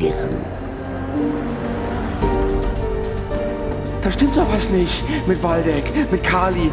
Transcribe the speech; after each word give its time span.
klirren. 0.00 0.36
Da 4.02 4.10
stimmt 4.10 4.36
doch 4.36 4.50
was 4.50 4.70
nicht 4.70 5.04
mit 5.28 5.42
Waldeck, 5.42 5.84
mit 6.10 6.22
Kali. 6.22 6.70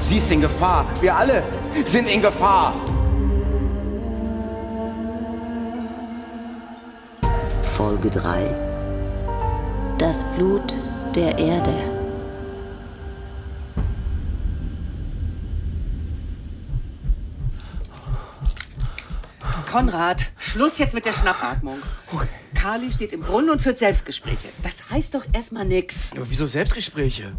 Sie 0.00 0.16
ist 0.16 0.30
in 0.30 0.40
Gefahr. 0.40 0.86
Wir 1.00 1.14
alle 1.14 1.42
sind 1.84 2.08
in 2.08 2.22
Gefahr. 2.22 2.74
Folge 7.62 8.10
3 8.10 8.54
Das 9.98 10.24
Blut 10.36 10.74
der 11.14 11.38
Erde. 11.38 11.74
Konrad, 19.70 20.31
Schluss 20.52 20.76
jetzt 20.76 20.92
mit 20.92 21.06
der 21.06 21.14
Schnappatmung. 21.14 21.78
Kali 22.54 22.92
steht 22.92 23.14
im 23.14 23.20
Brunnen 23.20 23.48
und 23.48 23.62
führt 23.62 23.78
Selbstgespräche. 23.78 24.48
Das 24.62 24.90
heißt 24.90 25.14
doch 25.14 25.24
erstmal 25.32 25.64
nix. 25.64 26.12
Aber 26.12 26.28
wieso 26.28 26.46
Selbstgespräche? 26.46 27.32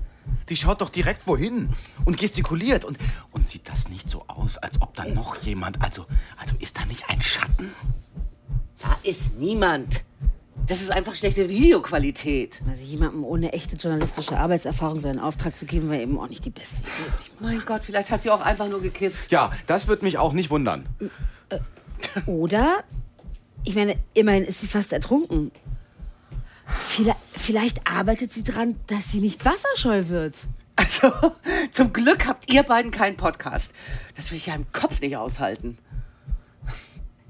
Die 0.49 0.55
schaut 0.55 0.81
doch 0.81 0.89
direkt 0.89 1.27
wohin 1.27 1.69
und 2.05 2.17
gestikuliert. 2.17 2.83
Und, 2.83 2.97
und 3.29 3.47
sieht 3.47 3.69
das 3.69 3.87
nicht 3.89 4.09
so 4.09 4.25
aus, 4.27 4.57
als 4.57 4.81
ob 4.81 4.95
da 4.95 5.05
noch 5.05 5.39
jemand. 5.43 5.79
Also, 5.83 6.07
also 6.39 6.55
ist 6.57 6.79
da 6.79 6.85
nicht 6.85 7.07
ein 7.07 7.21
Schatten? 7.21 7.71
Da 8.81 8.97
ist 9.03 9.35
niemand. 9.35 10.03
Das 10.65 10.81
ist 10.81 10.91
einfach 10.91 11.15
schlechte 11.15 11.49
Videoqualität. 11.49 12.63
Also 12.67 12.83
jemandem 12.83 13.25
ohne 13.25 13.53
echte 13.53 13.75
journalistische 13.75 14.39
Arbeitserfahrung 14.39 14.99
so 14.99 15.07
einen 15.07 15.19
Auftrag 15.19 15.55
zu 15.55 15.67
geben, 15.67 15.91
wäre 15.91 16.01
eben 16.01 16.19
auch 16.19 16.29
nicht 16.29 16.45
die 16.45 16.49
beste 16.49 16.79
Idee. 16.79 17.31
Mein 17.39 17.61
Gott, 17.63 17.83
vielleicht 17.83 18.09
hat 18.09 18.23
sie 18.23 18.31
auch 18.31 18.41
einfach 18.41 18.69
nur 18.69 18.81
gekifft. 18.81 19.31
Ja, 19.31 19.51
das 19.67 19.85
wird 19.85 20.01
mich 20.01 20.17
auch 20.17 20.33
nicht 20.33 20.49
wundern. 20.49 20.87
Oder? 22.25 22.83
Ich 23.63 23.75
meine, 23.75 23.97
immerhin 24.13 24.45
ist 24.45 24.59
sie 24.59 24.67
fast 24.67 24.93
ertrunken. 24.93 25.51
Vielleicht, 26.65 27.19
vielleicht 27.35 27.87
arbeitet 27.87 28.33
sie 28.33 28.43
dran, 28.43 28.75
dass 28.87 29.11
sie 29.11 29.19
nicht 29.19 29.43
wasserscheu 29.45 30.07
wird. 30.07 30.35
Also, 30.75 31.11
zum 31.71 31.93
Glück 31.93 32.27
habt 32.27 32.51
ihr 32.51 32.63
beiden 32.63 32.91
keinen 32.91 33.17
Podcast. 33.17 33.73
Das 34.15 34.31
will 34.31 34.37
ich 34.37 34.47
ja 34.47 34.55
im 34.55 34.71
Kopf 34.71 35.01
nicht 35.01 35.17
aushalten. 35.17 35.77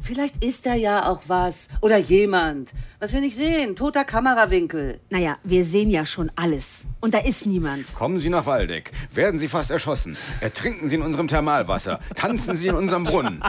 Vielleicht 0.02 0.44
ist 0.44 0.66
da 0.66 0.74
ja 0.74 1.08
auch 1.10 1.24
was. 1.28 1.70
Oder 1.80 1.98
jemand. 1.98 2.74
Was 3.00 3.14
wir 3.14 3.22
nicht 3.22 3.38
sehen. 3.38 3.76
Toter 3.76 4.04
Kamerawinkel. 4.04 5.00
Naja, 5.10 5.38
wir 5.46 5.64
sehen 5.64 5.90
ja 5.90 6.06
schon 6.06 6.30
alles. 6.36 6.82
Und 7.00 7.14
da 7.14 7.20
ist 7.20 7.46
niemand. 7.46 7.94
Kommen 7.96 8.20
Sie 8.20 8.30
nach 8.30 8.46
Waldeck. 8.46 8.92
Werden 9.14 9.40
Sie 9.40 9.48
fast 9.48 9.72
erschossen. 9.72 10.18
Ertrinken 10.42 10.90
Sie 10.90 10.96
in 10.96 11.02
unserem 11.04 11.30
Thermalwasser. 11.30 12.02
Tanzen 12.16 12.58
Sie 12.58 12.68
in 12.68 12.76
unserem 12.76 13.06
Brunnen. 13.06 13.42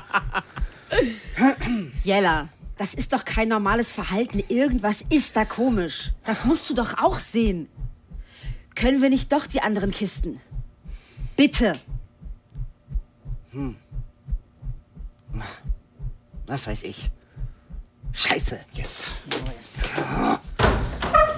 Jella, 2.04 2.48
das 2.76 2.94
ist 2.94 3.12
doch 3.12 3.24
kein 3.24 3.48
normales 3.48 3.92
Verhalten. 3.92 4.42
Irgendwas 4.48 5.02
ist 5.08 5.36
da 5.36 5.44
komisch. 5.44 6.12
Das 6.24 6.44
musst 6.44 6.68
du 6.70 6.74
doch 6.74 6.98
auch 6.98 7.20
sehen. 7.20 7.68
Können 8.74 9.00
wir 9.00 9.10
nicht 9.10 9.32
doch 9.32 9.46
die 9.46 9.60
anderen 9.60 9.92
Kisten? 9.92 10.40
Bitte. 11.36 11.74
Was 16.46 16.66
weiß 16.66 16.82
ich. 16.82 17.10
Scheiße. 18.12 18.60
Yes. 18.74 19.12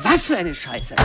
Was 0.03 0.27
für 0.27 0.37
eine 0.39 0.55
Scheiße. 0.55 0.97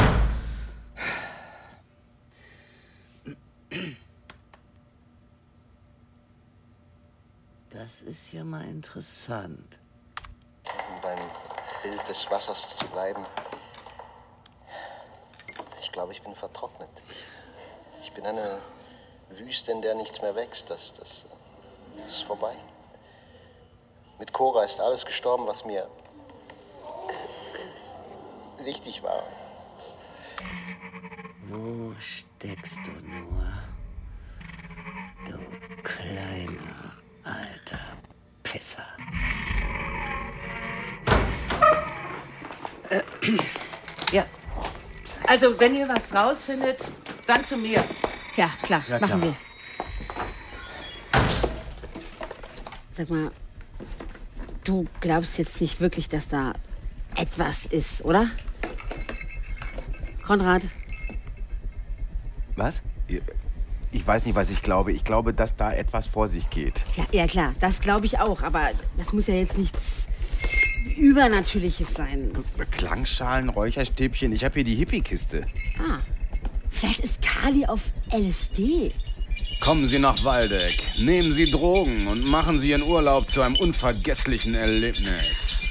Das 7.70 8.02
ist 8.02 8.32
ja 8.34 8.44
mal 8.44 8.68
interessant. 8.68 9.81
Um 10.92 11.02
beim 11.02 11.20
Bild 11.84 12.08
des 12.08 12.30
Wassers 12.30 12.78
zu 12.78 12.88
bleiben. 12.88 13.26
Ich 15.80 15.92
glaube, 15.92 16.12
ich 16.14 16.22
bin 16.22 16.36
vertrocknet. 16.36 16.90
Ich, 18.02 18.12
bin 18.12 18.26
eine 18.26 18.60
Wüste, 19.30 19.72
in 19.72 19.82
der 19.82 19.96
nichts 19.96 20.22
mehr 20.22 20.36
wächst. 20.36 20.70
Das, 20.70 20.94
das, 20.94 21.26
das 21.98 22.08
ist 22.08 22.24
vorbei. 22.24 22.56
Mit 24.20 24.34
Cora 24.34 24.64
ist 24.64 24.80
alles 24.80 25.06
gestorben, 25.06 25.48
was 25.48 25.66
mir 25.66 25.88
wichtig 28.60 29.02
war. 29.04 29.24
Wo 31.48 31.94
steckst 32.00 32.80
du 32.86 32.92
nur? 32.92 33.52
Du 35.26 35.84
kleiner, 35.84 36.81
Also, 45.32 45.58
wenn 45.62 45.78
ihr 45.78 45.88
was 45.88 46.14
rausfindet, 46.14 46.92
dann 47.26 47.46
zu 47.46 47.56
mir. 47.56 47.82
Ja, 48.36 48.50
klar, 48.64 48.84
Ja, 48.90 49.00
machen 49.00 49.22
klar. 49.22 49.22
wir. 49.22 49.36
Sag 52.98 53.10
mal, 53.10 53.32
du 54.66 54.86
glaubst 55.00 55.38
jetzt 55.38 55.62
nicht 55.62 55.80
wirklich, 55.80 56.10
dass 56.10 56.28
da 56.28 56.52
etwas 57.16 57.66
ist, 57.68 58.04
oder? 58.04 58.28
Konrad, 60.28 60.64
Was? 62.58 62.82
Ich 63.94 64.06
weiß 64.06 64.26
nicht, 64.26 64.36
was 64.36 64.50
ich 64.50 64.62
glaube. 64.62 64.92
Ich 64.92 65.06
glaube, 65.06 65.34
dass 65.34 65.56
da 65.56 65.72
etwas 65.72 66.08
vor 66.08 66.28
sich 66.28 66.50
geht. 66.50 66.84
ja, 66.98 67.06
ja 67.12 67.28
klar, 67.28 67.56
das 67.62 67.80
glaube 67.80 68.06
ich 68.06 68.20
auch, 68.20 68.42
aber 68.44 68.72
das 68.98 69.14
muss 69.14 69.28
ja 69.28 69.36
jetzt 69.36 69.58
nichts 69.58 70.01
Übernatürliches 71.02 71.96
sein. 71.96 72.32
Klangschalen, 72.70 73.50
Räucherstäbchen. 73.50 74.32
Ich 74.34 74.44
habe 74.44 74.54
hier 74.56 74.64
die 74.64 74.76
Hippie-Kiste. 74.76 75.46
Ah, 75.80 76.00
vielleicht 76.70 77.00
ist 77.00 77.20
Kali 77.24 77.66
auf 77.66 77.92
LSD. 78.12 78.92
Kommen 79.60 79.88
Sie 79.88 79.98
nach 79.98 80.24
Waldeck. 80.24 80.80
Nehmen 81.00 81.34
Sie 81.34 81.50
Drogen 81.50 82.06
und 82.06 82.24
machen 82.26 82.60
Sie 82.60 82.70
Ihren 82.70 82.84
Urlaub 82.84 83.30
zu 83.30 83.42
einem 83.42 83.56
unvergesslichen 83.56 84.54
Erlebnis. 84.54 85.66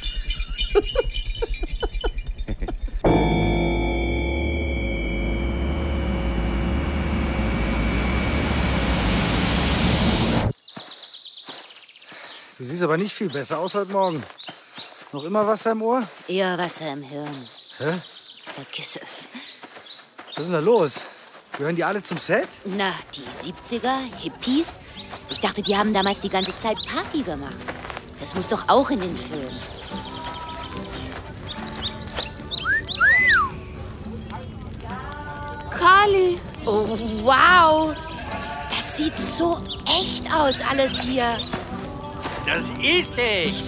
Du 12.59 12.65
siehst 12.65 12.83
aber 12.83 12.97
nicht 12.97 13.13
viel 13.13 13.31
besser 13.31 13.59
aus 13.59 13.75
heute 13.75 13.93
Morgen. 13.93 14.23
Noch 15.13 15.25
immer 15.25 15.47
Wasser 15.47 15.73
im 15.73 15.83
Ohr? 15.83 16.03
Eher 16.29 16.57
Wasser 16.57 16.93
im 16.93 17.03
Hirn. 17.03 17.49
Hä? 17.79 17.93
Vergiss 18.45 18.97
es. 19.03 19.29
Was 20.37 20.39
ist 20.39 20.47
denn 20.47 20.53
da 20.53 20.61
los? 20.61 20.93
Gehören 21.57 21.75
die 21.77 21.85
alle 21.85 22.03
zum 22.03 22.19
Set? 22.19 22.49
Na, 22.65 22.93
die 23.15 23.23
70er, 23.23 23.97
Hippies? 24.23 24.69
Ich 25.31 25.41
dachte, 25.41 25.63
die 25.63 25.77
haben 25.77 25.93
damals 25.93 26.21
die 26.21 26.29
ganze 26.29 26.57
Zeit 26.57 26.77
Party 26.87 27.23
gemacht. 27.23 27.57
Das 28.21 28.35
muss 28.35 28.47
doch 28.47 28.69
auch 28.69 28.89
in 28.91 29.01
den 29.01 29.17
Film. 29.17 29.51
Kali, 35.79 36.39
Oh, 36.67 36.87
wow! 37.23 37.95
Das 38.69 38.97
sieht 38.97 39.15
so 39.19 39.59
echt 39.87 40.27
aus, 40.35 40.57
alles 40.71 40.93
hier. 41.03 41.39
Das 42.53 42.71
ist 42.83 43.17
echt. 43.17 43.67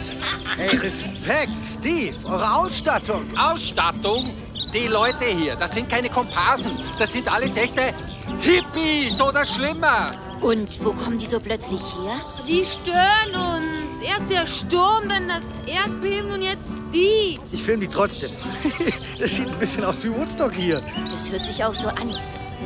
Hey, 0.57 0.77
Respekt, 0.77 1.65
Steve, 1.65 2.17
eure 2.25 2.55
Ausstattung. 2.57 3.25
Ausstattung? 3.39 4.29
Die 4.75 4.89
Leute 4.89 5.25
hier, 5.25 5.55
das 5.55 5.75
sind 5.75 5.89
keine 5.89 6.09
Komparsen. 6.09 6.73
Das 6.99 7.13
sind 7.13 7.31
alles 7.31 7.57
echte 7.57 7.95
Hippies 8.41 9.21
oder 9.21 9.45
schlimmer. 9.45 10.11
Und 10.41 10.85
wo 10.85 10.93
kommen 10.93 11.17
die 11.17 11.27
so 11.27 11.39
plötzlich 11.39 11.81
her? 11.81 12.17
die 12.49 12.65
stören 12.65 13.35
uns. 13.35 14.01
Erst 14.03 14.29
der 14.29 14.47
Sturm, 14.47 15.09
dann 15.09 15.29
das 15.29 15.43
Erdbeben 15.67 16.33
und 16.33 16.43
jetzt 16.43 16.71
die. 16.93 17.39
Ich 17.53 17.63
film 17.63 17.81
die 17.81 17.89
trotzdem. 17.89 18.33
Das 19.19 19.37
sieht 19.37 19.47
ein 19.47 19.59
bisschen 19.61 19.85
aus 19.85 20.03
wie 20.03 20.13
Woodstock 20.13 20.53
hier. 20.53 20.81
Das 21.09 21.31
hört 21.31 21.45
sich 21.45 21.65
auch 21.65 21.75
so 21.75 21.87
an. 21.87 22.17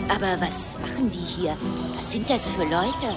Aber 0.09 0.41
was 0.41 0.75
machen 0.81 1.11
die 1.11 1.19
hier? 1.19 1.55
Was 1.95 2.13
sind 2.13 2.31
das 2.31 2.49
für 2.49 2.63
Leute? 2.63 3.15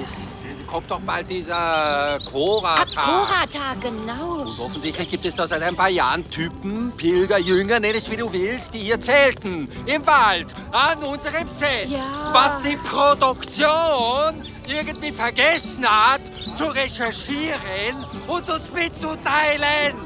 Das 0.00 0.08
ist, 0.10 0.37
kommt 0.68 0.90
doch 0.90 1.00
bald 1.00 1.28
dieser 1.30 2.18
Cora-Tag. 2.30 3.04
Cora-Tag, 3.04 3.80
genau. 3.80 4.42
Und 4.42 4.60
offensichtlich 4.60 5.08
gibt 5.08 5.24
es 5.24 5.34
da 5.34 5.46
seit 5.46 5.62
ein 5.62 5.74
paar 5.74 5.88
Jahren 5.88 6.28
Typen, 6.30 6.92
Pilger, 6.96 7.38
Jünger, 7.38 7.80
nenn 7.80 7.94
es 7.94 8.10
wie 8.10 8.16
du 8.16 8.30
willst, 8.30 8.74
die 8.74 8.80
hier 8.80 9.00
zelten. 9.00 9.68
Im 9.86 10.06
Wald, 10.06 10.54
an 10.70 11.02
unserem 11.02 11.48
Set. 11.48 11.88
Ja. 11.88 12.30
Was 12.32 12.60
die 12.60 12.76
Produktion 12.76 14.46
irgendwie 14.68 15.12
vergessen 15.12 15.86
hat, 15.88 16.20
zu 16.56 16.66
recherchieren 16.66 18.04
und 18.26 18.48
uns 18.50 18.70
mitzuteilen. 18.70 19.96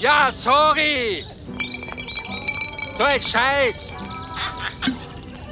Ja, 0.00 0.30
sorry. 0.32 1.24
So 2.96 3.04
ein 3.04 3.20
Scheiß. 3.20 3.90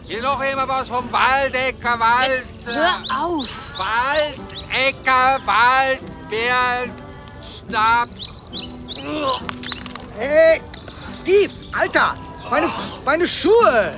Hier 0.06 0.23
noch 0.23 0.41
immer 0.41 0.69
was 0.69 0.88
vom 0.88 1.11
Waldecker 1.12 1.99
Wald. 1.99 2.44
Hör 2.64 3.25
auf. 3.25 3.76
Waldecker 3.76 5.41
Wald 5.44 6.00
Bären, 6.31 6.93
Schnaps. 7.43 8.31
Hey, 10.17 10.62
Steve, 11.23 11.53
Alter, 11.73 12.14
meine, 12.50 12.70
meine 13.05 13.29
Schuhe. 13.29 13.97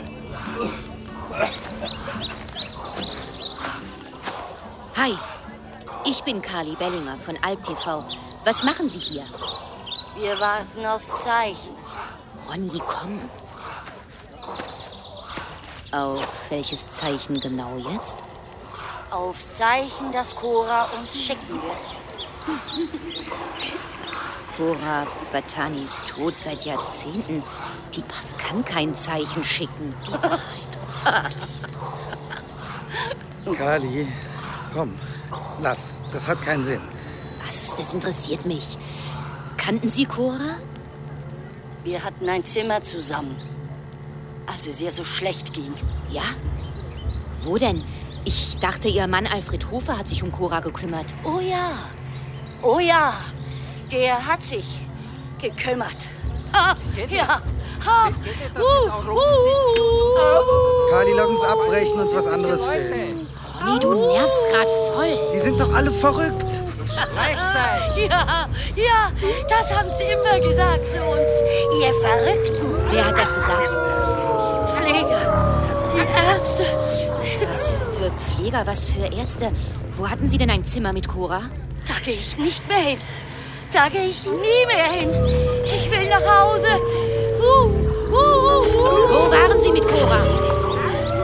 Hi, 4.97 5.17
ich 6.05 6.23
bin 6.25 6.41
Carly 6.43 6.75
Bellinger 6.77 7.19
von 7.19 7.39
Alp 7.43 7.63
TV. 7.65 8.03
Was 8.45 8.63
machen 8.65 8.89
Sie 8.89 8.99
hier? 8.99 9.25
Wir 10.17 10.41
warten 10.41 10.87
aufs 10.87 11.23
Zeichen. 11.23 11.77
Ronny, 12.49 12.81
komm. 12.87 13.21
Auf 15.91 16.51
welches 16.51 16.93
Zeichen 16.93 17.41
genau 17.41 17.79
jetzt? 17.79 18.19
Aufs 19.11 19.55
Zeichen, 19.55 20.13
das 20.13 20.35
Cora 20.35 20.85
uns 20.99 21.19
schicken 21.19 21.63
wird. 21.63 21.99
Cora 24.57 25.07
Batani 25.33 25.85
ist 25.85 26.07
tot 26.07 26.37
seit 26.37 26.67
Jahrzehnten. 26.67 27.43
Die 27.95 28.03
Pass 28.03 28.35
kann 28.37 28.63
kein 28.65 28.95
Zeichen 28.95 29.43
schicken. 29.43 29.95
Die 30.07 30.13
Wahrheit 31.05 31.39
Kali, 33.57 34.07
komm, 34.75 34.99
lass. 35.63 36.01
Das 36.13 36.29
hat 36.29 36.43
keinen 36.43 36.65
Sinn. 36.65 36.83
Was? 37.47 37.77
Das 37.77 37.95
interessiert 37.95 38.45
mich. 38.45 38.77
Kannten 39.57 39.89
Sie 39.89 40.05
Cora? 40.05 40.57
Wir 41.83 42.05
hatten 42.05 42.29
ein 42.29 42.45
Zimmer 42.45 42.83
zusammen, 42.83 43.37
als 44.53 44.67
es 44.67 44.81
ihr 44.81 44.91
so 44.91 45.05
schlecht 45.05 45.53
ging. 45.53 45.73
Ja? 46.11 46.23
Wo 47.45 47.57
denn? 47.59 47.85
Ich 48.25 48.59
dachte, 48.59 48.89
Ihr 48.89 49.07
Mann 49.07 49.27
Alfred 49.27 49.71
Hofer 49.71 49.99
hat 49.99 50.09
sich 50.09 50.23
um 50.23 50.33
Cora 50.33 50.61
gekümmert. 50.61 51.15
Oh 51.25 51.41
ja, 51.41 51.71
oh 52.63 52.79
ja, 52.79 53.15
der 53.91 54.27
hat 54.27 54.43
sich 54.43 54.67
gekümmert. 55.41 56.09
Ha, 56.53 56.75
ja. 57.09 57.41
Ha. 57.87 58.09
Uh, 58.57 58.61
uh, 58.61 59.13
uh. 59.13 60.91
Kali, 60.91 61.13
lass 61.13 61.27
uns 61.29 61.43
abbrechen 61.43 62.01
und 62.01 62.15
was 62.15 62.27
anderes 62.27 62.65
filmen. 62.67 63.29
Ronny, 63.61 63.79
du 63.79 63.95
nervst 63.95 64.41
grad 64.51 64.67
voll. 64.95 65.19
Die 65.35 65.39
sind 65.39 65.61
doch 65.61 65.73
alle 65.73 65.91
verrückt. 65.91 66.45
Ja, 67.97 68.49
ja, 68.75 69.13
das 69.49 69.73
haben 69.73 69.89
sie 69.97 70.05
immer 70.05 70.41
gesagt 70.41 70.91
zu 70.91 71.01
uns. 71.01 71.31
Ihr 71.81 71.93
Verrückten. 71.95 72.91
Wer 72.91 73.07
hat 73.07 73.19
das 73.19 73.33
gesagt? 73.35 73.78
Ärzte. 76.29 76.65
Was 77.49 77.69
für 77.97 78.11
Pfleger, 78.11 78.67
was 78.67 78.89
für 78.89 79.07
Ärzte? 79.07 79.51
Wo 79.97 80.09
hatten 80.11 80.29
Sie 80.29 80.37
denn 80.37 80.51
ein 80.51 80.67
Zimmer 80.67 80.93
mit 80.93 81.09
Cora? 81.09 81.41
Da 81.87 81.95
gehe 82.05 82.15
ich 82.15 82.37
nicht 82.37 82.69
mehr 82.69 82.77
hin. 82.77 82.99
Da 83.73 83.89
gehe 83.89 84.03
ich 84.07 84.25
nie 84.27 84.67
mehr 84.67 84.93
hin. 84.93 85.09
Ich 85.65 85.91
will 85.91 86.07
nach 86.11 86.21
Hause. 86.21 86.69
Uh, 87.41 87.45
uh, 87.45 88.13
uh, 88.13 88.61
uh. 88.61 89.09
Wo 89.09 89.31
waren 89.31 89.59
Sie 89.59 89.73
mit 89.73 89.87
Cora? 89.87 90.23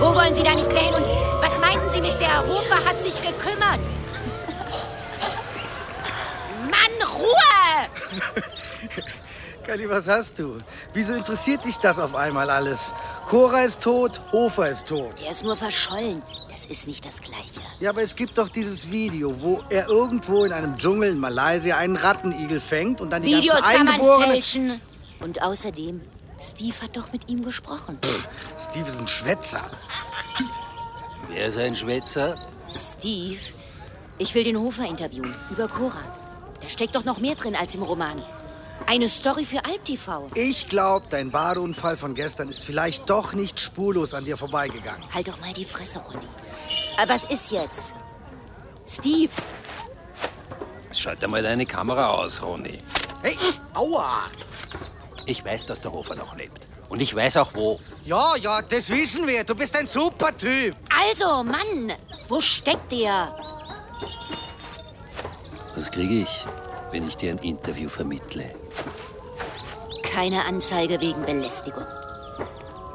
Wo 0.00 0.14
wollen 0.14 0.34
Sie 0.34 0.42
da 0.42 0.54
nicht 0.54 0.72
mehr 0.72 0.82
hin? 0.82 0.94
Und 0.94 1.04
was 1.40 1.58
meinten 1.60 1.90
Sie 1.90 2.00
mit 2.00 2.18
der 2.18 2.38
Hofer 2.46 2.82
hat 2.88 3.02
sich 3.02 3.16
gekümmert? 3.16 3.80
Mann, 6.62 7.08
Ruhe! 7.14 8.34
Kali, 9.66 9.88
was 9.88 10.08
hast 10.08 10.38
du? 10.38 10.58
Wieso 10.94 11.14
interessiert 11.14 11.64
dich 11.64 11.78
das 11.78 11.98
auf 11.98 12.14
einmal 12.14 12.48
alles? 12.48 12.92
Cora 13.26 13.62
ist 13.62 13.82
tot, 13.82 14.20
Hofer 14.32 14.68
ist 14.68 14.86
tot. 14.86 15.14
Er 15.24 15.30
ist 15.30 15.42
nur 15.42 15.56
verschollen. 15.56 16.22
Das 16.48 16.66
ist 16.66 16.86
nicht 16.86 17.04
das 17.04 17.20
Gleiche. 17.20 17.60
Ja, 17.80 17.90
aber 17.90 18.02
es 18.02 18.14
gibt 18.14 18.38
doch 18.38 18.48
dieses 18.48 18.90
Video, 18.90 19.40
wo 19.40 19.62
er 19.70 19.88
irgendwo 19.88 20.44
in 20.44 20.52
einem 20.52 20.76
Dschungel 20.78 21.10
in 21.10 21.18
Malaysia 21.18 21.76
einen 21.76 21.96
Rattenigel 21.96 22.60
fängt 22.60 23.00
und 23.00 23.10
dann 23.10 23.22
die 23.22 23.34
Videos 23.36 23.60
ganzen 23.60 23.72
kann 23.72 23.84
man 23.86 23.94
Eingeborenen... 23.94 24.30
fälschen. 24.30 24.80
Und 25.20 25.42
außerdem, 25.42 26.00
Steve 26.40 26.74
hat 26.82 26.96
doch 26.96 27.10
mit 27.12 27.28
ihm 27.28 27.44
gesprochen. 27.44 27.98
Steve 28.58 28.88
ist 28.88 29.00
ein 29.00 29.08
Schwätzer. 29.08 29.62
Wer 31.28 31.46
ist 31.46 31.58
ein 31.58 31.74
Schwätzer? 31.74 32.36
Steve, 32.68 33.40
ich 34.18 34.34
will 34.34 34.44
den 34.44 34.58
Hofer 34.58 34.86
interviewen 34.86 35.34
über 35.50 35.66
Cora. 35.66 36.02
Da 36.62 36.68
steckt 36.68 36.94
doch 36.94 37.04
noch 37.04 37.18
mehr 37.18 37.34
drin 37.34 37.56
als 37.56 37.74
im 37.74 37.82
Roman. 37.82 38.22
Eine 38.86 39.08
Story 39.08 39.44
für 39.44 39.64
Alp 39.64 39.84
TV. 39.84 40.28
Ich 40.34 40.68
glaube, 40.68 41.06
dein 41.08 41.30
Badeunfall 41.30 41.96
von 41.96 42.14
gestern 42.14 42.48
ist 42.48 42.60
vielleicht 42.60 43.08
doch 43.08 43.32
nicht 43.32 43.58
spurlos 43.58 44.14
an 44.14 44.24
dir 44.24 44.36
vorbeigegangen. 44.36 45.02
Halt 45.12 45.28
doch 45.28 45.40
mal 45.40 45.52
die 45.52 45.64
Fresse, 45.64 45.98
Ronny. 45.98 46.26
Aber 47.00 47.14
was 47.14 47.24
ist 47.24 47.50
jetzt? 47.50 47.94
Steve, 48.86 49.32
Schalt 50.92 51.26
mal 51.28 51.42
deine 51.42 51.66
Kamera 51.66 52.10
aus, 52.10 52.40
Ronny. 52.40 52.78
Hey, 53.22 53.36
aua! 53.74 54.26
Ich 55.26 55.44
weiß, 55.44 55.66
dass 55.66 55.80
der 55.80 55.90
Hofer 55.92 56.14
noch 56.14 56.36
lebt. 56.36 56.68
Und 56.88 57.02
ich 57.02 57.12
weiß 57.14 57.38
auch 57.38 57.52
wo. 57.54 57.80
Ja, 58.04 58.36
ja, 58.36 58.62
das 58.62 58.88
wissen 58.90 59.26
wir. 59.26 59.42
Du 59.42 59.54
bist 59.56 59.74
ein 59.76 59.88
super 59.88 60.36
Typ. 60.36 60.76
also, 60.88 61.42
Mann, 61.42 61.92
wo 62.28 62.40
steckt 62.40 62.92
der? 62.92 63.36
Was 65.74 65.90
kriege 65.90 66.22
ich, 66.22 66.46
wenn 66.92 67.08
ich 67.08 67.16
dir 67.16 67.32
ein 67.32 67.38
Interview 67.38 67.88
vermittle? 67.88 68.54
Keine 70.14 70.44
Anzeige 70.44 71.00
wegen 71.00 71.22
Belästigung. 71.22 71.84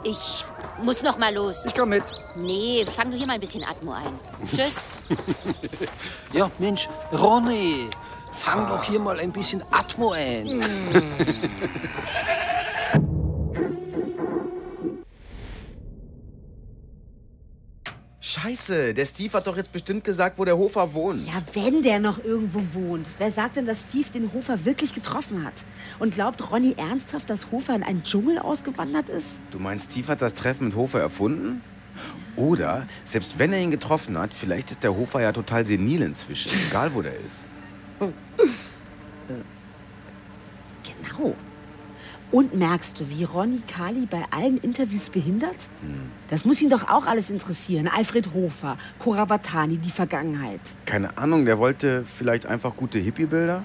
Ich 0.04 0.46
muss 0.82 1.04
noch 1.04 1.18
mal 1.18 1.34
los. 1.34 1.66
Ich 1.66 1.76
komm 1.76 1.90
mit. 1.90 2.04
Nee, 2.38 2.86
fang 2.86 3.12
du 3.12 3.18
hier 3.18 3.28
mal 3.28 3.34
ein 3.34 3.40
bisschen 3.42 3.64
Atmo 3.64 3.92
ein. 3.92 4.18
Tschüss. 4.56 4.94
Ja, 6.32 6.50
Mensch, 6.60 6.88
Ronny, 7.12 7.90
fang 8.32 8.68
doch 8.70 8.84
hier 8.84 9.00
mal 9.00 9.20
ein 9.20 9.32
bisschen 9.32 9.64
Atmo 9.72 10.12
ein. 10.12 10.64
Scheiße, 18.50 18.94
der 18.96 19.06
Steve 19.06 19.34
hat 19.34 19.46
doch 19.46 19.58
jetzt 19.58 19.72
bestimmt 19.72 20.04
gesagt, 20.04 20.40
wo 20.40 20.46
der 20.46 20.58
Hofer 20.58 20.94
wohnt. 20.94 21.28
Ja, 21.28 21.42
wenn 21.54 21.84
der 21.84 22.00
noch 22.00 22.24
irgendwo 22.24 22.62
wohnt. 22.74 23.08
Wer 23.20 23.32
sagt 23.32 23.58
denn, 23.58 23.66
dass 23.66 23.82
Steve 23.82 24.10
den 24.12 24.34
Hofer 24.34 24.66
wirklich 24.66 24.94
getroffen 24.96 25.44
hat? 25.44 25.54
Und 26.00 26.16
glaubt 26.16 26.52
Ronny 26.52 26.74
ernsthaft, 26.76 27.30
dass 27.30 27.52
Hofer 27.52 27.76
in 27.76 27.84
einen 27.84 28.04
Dschungel 28.04 28.40
ausgewandert 28.40 29.10
ist? 29.10 29.40
Du 29.52 29.60
meinst, 29.60 29.92
Steve 29.92 30.08
hat 30.08 30.22
das 30.22 30.34
Treffen 30.34 30.66
mit 30.66 30.76
Hofer 30.76 31.00
erfunden? 31.00 31.62
Oder, 32.36 32.88
selbst 33.04 33.38
wenn 33.38 33.54
er 33.54 33.60
ihn 33.60 33.72
getroffen 33.72 34.18
hat, 34.18 34.34
vielleicht 34.34 34.72
ist 34.72 34.84
der 34.84 34.96
Hofer 34.96 35.22
ja 35.22 35.32
total 35.32 35.66
senil 35.66 36.02
inzwischen, 36.02 36.52
egal 36.70 36.94
wo 36.94 37.02
der 37.02 37.16
ist. 37.16 37.42
Genau. 40.84 41.36
Und 42.32 42.54
merkst 42.54 43.00
du, 43.00 43.10
wie 43.10 43.24
Ronny 43.24 43.62
Kali 43.68 44.06
bei 44.06 44.24
allen 44.30 44.60
Interviews 44.60 45.10
behindert? 45.10 45.58
Das 46.30 46.46
muss 46.46 46.62
ihn 46.62 46.70
doch 46.70 46.88
auch 46.88 47.08
alles 47.08 47.32
interessieren. 47.32 47.88
Alfred 47.88 48.34
Hofer, 48.34 48.78
Cora 49.00 49.26
Batani, 49.26 49.78
die 49.78 49.90
Vergangenheit. 49.90 50.60
Keine 50.86 51.18
Ahnung, 51.18 51.46
der 51.46 51.58
wollte 51.58 52.06
vielleicht 52.06 52.46
einfach 52.46 52.76
gute 52.76 53.00
Hippie-Bilder? 53.00 53.64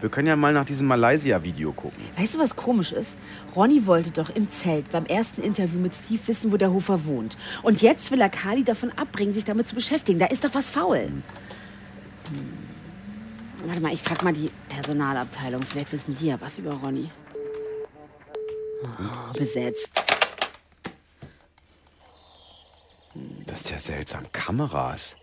Wir 0.00 0.08
können 0.08 0.28
ja 0.28 0.36
mal 0.36 0.52
nach 0.52 0.64
diesem 0.64 0.86
Malaysia-Video 0.86 1.72
gucken. 1.72 2.02
Weißt 2.16 2.34
du, 2.34 2.38
was 2.38 2.54
komisch 2.54 2.92
ist? 2.92 3.16
Ronny 3.54 3.86
wollte 3.86 4.12
doch 4.12 4.30
im 4.30 4.48
Zelt 4.50 4.90
beim 4.90 5.04
ersten 5.06 5.42
Interview 5.42 5.78
mit 5.78 5.94
Steve 5.94 6.20
wissen, 6.26 6.52
wo 6.52 6.56
der 6.56 6.72
Hofer 6.72 7.04
wohnt. 7.06 7.36
Und 7.62 7.82
jetzt 7.82 8.10
will 8.10 8.20
er 8.20 8.28
Kali 8.28 8.62
davon 8.62 8.92
abbringen, 8.96 9.32
sich 9.32 9.44
damit 9.44 9.66
zu 9.66 9.74
beschäftigen. 9.74 10.18
Da 10.18 10.26
ist 10.26 10.44
doch 10.44 10.54
was 10.54 10.70
faul. 10.70 10.98
Hm. 10.98 11.22
Warte 13.66 13.80
mal, 13.80 13.92
ich 13.92 14.02
frag 14.02 14.22
mal 14.22 14.32
die 14.32 14.50
Personalabteilung. 14.68 15.62
Vielleicht 15.62 15.92
wissen 15.92 16.16
die 16.18 16.26
ja 16.26 16.40
was 16.40 16.58
über 16.58 16.72
Ronny. 16.74 17.10
Oh, 18.82 19.32
besetzt. 19.32 19.90
Das 23.46 23.60
ist 23.62 23.70
ja 23.70 23.78
seltsam. 23.78 24.24
Kameras. 24.32 25.16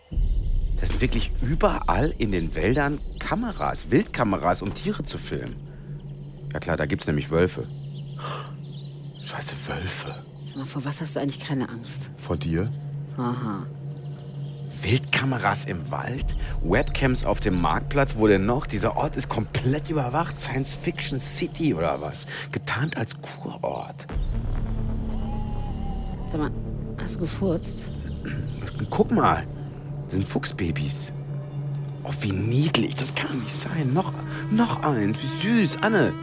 Das 0.79 0.89
sind 0.89 1.01
wirklich 1.01 1.31
überall 1.41 2.13
in 2.17 2.31
den 2.31 2.55
Wäldern 2.55 3.00
Kameras, 3.19 3.89
Wildkameras, 3.91 4.62
um 4.62 4.74
Tiere 4.74 5.03
zu 5.03 5.17
filmen. 5.17 5.55
Ja 6.51 6.60
klar, 6.60 6.77
da 6.77 6.86
gibt's 6.86 7.07
nämlich 7.07 7.29
Wölfe. 7.29 7.67
Scheiße, 9.24 9.55
Wölfe. 9.67 10.24
Sag 10.48 10.55
mal, 10.57 10.65
vor 10.65 10.83
was 10.86 11.01
hast 11.01 11.15
du 11.15 11.19
eigentlich 11.19 11.43
keine 11.43 11.69
Angst? 11.69 12.10
Vor 12.17 12.38
dir? 12.38 12.72
Aha. 13.17 13.65
Wildkameras 14.84 15.66
im 15.66 15.92
Wald? 15.92 16.36
Webcams 16.62 17.25
auf 17.25 17.40
dem 17.40 17.62
Marktplatz? 17.62 18.16
Wo 18.18 18.28
denn 18.28 18.46
noch? 18.46 18.66
Dieser 18.66 18.98
Ort 18.98 19.16
ist 19.16 19.30
komplett 19.30 19.90
überwacht. 19.90 20.38
Science 20.38 20.74
Fiction 20.74 21.20
City 21.20 21.74
oder 21.74 22.02
was? 22.02 22.25
Getarnt 22.52 22.98
als 22.98 23.22
Kurort. 23.22 24.08
Sag 26.32 26.42
mal, 26.42 26.52
hast 27.02 27.16
du 27.16 27.20
gefurzt? 27.20 27.90
Guck 28.90 29.12
mal. 29.12 29.46
Das 30.06 30.13
sind 30.13 30.28
Fuchsbabys. 30.28 31.13
Oh, 32.04 32.12
wie 32.22 32.32
niedlich. 32.32 32.96
Das 32.96 33.16
kann 33.16 33.40
nicht 33.40 33.56
sein. 33.56 33.94
Noch, 33.94 34.13
noch 34.52 34.84
eins. 34.84 35.18
Wie 35.22 35.48
süß. 35.48 35.78
Anne. 35.82 36.13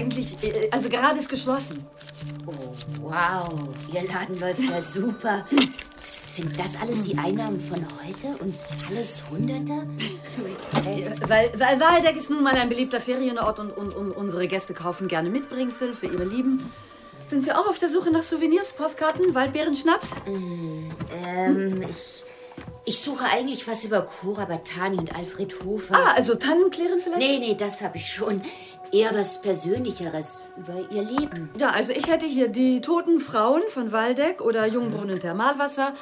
Eigentlich, 0.00 0.42
äh, 0.42 0.68
also 0.70 0.88
gerade 0.88 1.18
ist 1.18 1.28
geschlossen. 1.28 1.84
Oh, 2.46 2.52
wow. 3.00 3.48
Ihr 3.92 4.02
Laden 4.08 4.38
läuft 4.40 4.60
ja 4.60 4.80
super. 4.80 5.46
Sind 6.32 6.58
das 6.58 6.70
alles 6.80 7.02
die 7.02 7.16
Einnahmen 7.18 7.60
von 7.60 7.84
heute 8.02 8.42
und 8.42 8.54
alles 8.88 9.22
Hunderte? 9.30 9.86
Respekt. 10.42 11.28
Weil, 11.28 11.52
weil 11.58 11.80
Waldeck 11.80 12.16
ist 12.16 12.30
nun 12.30 12.42
mal 12.42 12.54
ein 12.54 12.68
beliebter 12.68 13.00
Ferienort 13.00 13.58
und, 13.58 13.70
und, 13.70 13.94
und 13.94 14.12
unsere 14.12 14.48
Gäste 14.48 14.72
kaufen 14.72 15.08
gerne 15.08 15.28
Mitbringsel 15.28 15.94
für 15.94 16.06
ihre 16.06 16.24
Lieben. 16.24 16.72
Sind 17.26 17.44
Sie 17.44 17.52
auch 17.52 17.68
auf 17.68 17.78
der 17.78 17.88
Suche 17.88 18.10
nach 18.10 18.22
Souvenirs, 18.22 18.72
Postkarten, 18.72 19.34
Waldbeeren-Schnaps? 19.34 20.14
Ähm, 20.26 21.82
ich, 21.88 22.24
ich 22.86 23.00
suche 23.00 23.24
eigentlich 23.24 23.68
was 23.68 23.84
über 23.84 24.02
Cora 24.02 24.46
Batani 24.46 24.98
und 24.98 25.14
Alfred 25.14 25.54
Hofer. 25.64 25.94
Ah, 25.94 26.12
also 26.16 26.34
Tannenklären 26.34 26.98
vielleicht? 26.98 27.20
Nee, 27.20 27.38
nee, 27.38 27.54
das 27.54 27.82
habe 27.82 27.98
ich 27.98 28.10
schon. 28.10 28.42
Eher 28.92 29.14
was 29.14 29.40
Persönlicheres 29.40 30.40
über 30.56 30.74
ihr 30.90 31.02
Leben. 31.02 31.50
Ja, 31.58 31.70
also 31.70 31.92
ich 31.92 32.08
hätte 32.08 32.26
hier 32.26 32.48
die 32.48 32.80
toten 32.80 33.20
Frauen 33.20 33.62
von 33.68 33.92
Waldeck 33.92 34.40
oder 34.40 34.66
Jungbrunnen 34.66 35.20
Thermalwasser, 35.20 35.94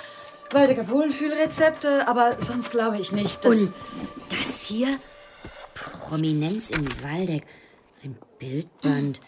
Waldecker 0.52 0.88
Wohlfühlrezepte, 0.88 2.08
aber 2.08 2.36
sonst 2.38 2.70
glaube 2.70 2.98
ich 2.98 3.12
nicht, 3.12 3.44
dass... 3.44 3.52
Und 3.52 3.72
das 4.30 4.62
hier? 4.62 4.88
Prominenz 5.74 6.70
in 6.70 6.88
Waldeck. 7.02 7.44
Ein 8.02 8.16
Bildband 8.38 9.20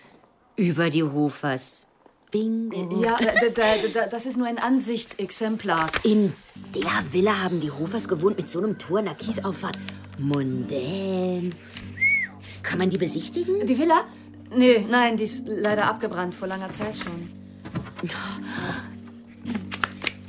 über 0.57 0.89
die 0.89 1.03
Hofers. 1.03 1.87
Bingo. 2.31 3.03
Ja, 3.03 3.19
da, 3.19 3.49
da, 3.55 3.89
da, 3.93 4.07
das 4.07 4.25
ist 4.25 4.37
nur 4.37 4.47
ein 4.47 4.59
Ansichtsexemplar. 4.59 5.91
In 6.05 6.33
der 6.75 7.13
Villa 7.13 7.43
haben 7.43 7.61
die 7.61 7.71
Hofers 7.71 8.09
gewohnt 8.09 8.37
mit 8.37 8.49
so 8.49 8.61
einem 8.61 8.79
Tour 8.79 9.01
einer 9.01 9.15
Kiesauffahrt. 9.15 9.79
Mondän. 10.19 11.55
Kann 12.63 12.79
man 12.79 12.91
die 12.91 12.99
besichtigen? 12.99 13.67
Die 13.67 13.79
Villa? 13.79 14.05
Nee, 14.57 14.87
nein, 14.89 15.17
die 15.17 15.25
ist 15.25 15.45
leider 15.47 15.87
abgebrannt, 15.87 16.35
vor 16.35 16.49
langer 16.49 16.73
Zeit 16.73 16.99
schon. 16.99 17.31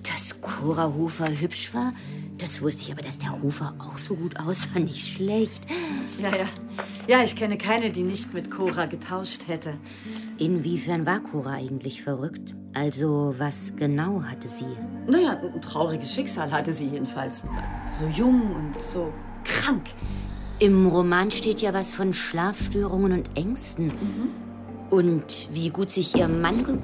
Dass 0.03 0.39
Cora 0.41 0.93
Hofer 0.93 1.29
hübsch 1.29 1.73
war, 1.73 1.93
das 2.37 2.61
wusste 2.61 2.83
ich, 2.83 2.91
aber 2.91 3.01
dass 3.01 3.17
der 3.19 3.41
Hofer 3.41 3.75
auch 3.79 3.97
so 3.97 4.15
gut 4.15 4.39
aussah, 4.39 4.79
nicht 4.79 5.13
schlecht. 5.13 5.61
Ja, 6.21 6.29
ja. 6.35 6.45
Ja, 7.07 7.23
ich 7.23 7.35
kenne 7.35 7.57
keine, 7.57 7.91
die 7.91 8.03
nicht 8.03 8.33
mit 8.33 8.51
Cora 8.51 8.85
getauscht 8.85 9.47
hätte. 9.47 9.73
Inwiefern 10.37 11.05
war 11.05 11.19
Cora 11.19 11.53
eigentlich 11.53 12.03
verrückt? 12.03 12.55
Also, 12.73 13.35
was 13.37 13.75
genau 13.75 14.23
hatte 14.23 14.47
sie? 14.47 14.65
Naja, 15.07 15.39
ein 15.53 15.61
trauriges 15.61 16.13
Schicksal 16.13 16.51
hatte 16.51 16.71
sie 16.71 16.87
jedenfalls. 16.87 17.43
So 17.91 18.05
jung 18.05 18.55
und 18.55 18.81
so 18.81 19.11
krank. 19.43 19.89
Im 20.61 20.85
Roman 20.85 21.31
steht 21.31 21.61
ja 21.61 21.73
was 21.73 21.91
von 21.91 22.13
Schlafstörungen 22.13 23.13
und 23.13 23.35
Ängsten. 23.37 23.91
Und 24.91 25.47
wie 25.51 25.69
gut 25.71 25.89
sich 25.89 26.15
ihr 26.15 26.27
Mann 26.27 26.83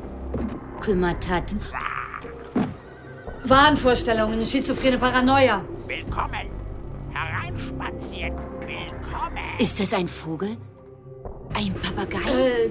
gekümmert 0.80 1.30
hat. 1.30 1.56
Wahnvorstellungen, 3.44 4.44
schizophrene 4.44 4.98
Paranoia. 4.98 5.64
Willkommen. 5.86 6.50
Hereinspaziert. 7.14 8.34
Willkommen. 8.62 9.38
Ist 9.60 9.80
das 9.80 9.94
ein 9.94 10.08
Vogel? 10.08 10.58
Ein 11.56 11.76
Papagei? 11.76 12.32
Äh, 12.32 12.70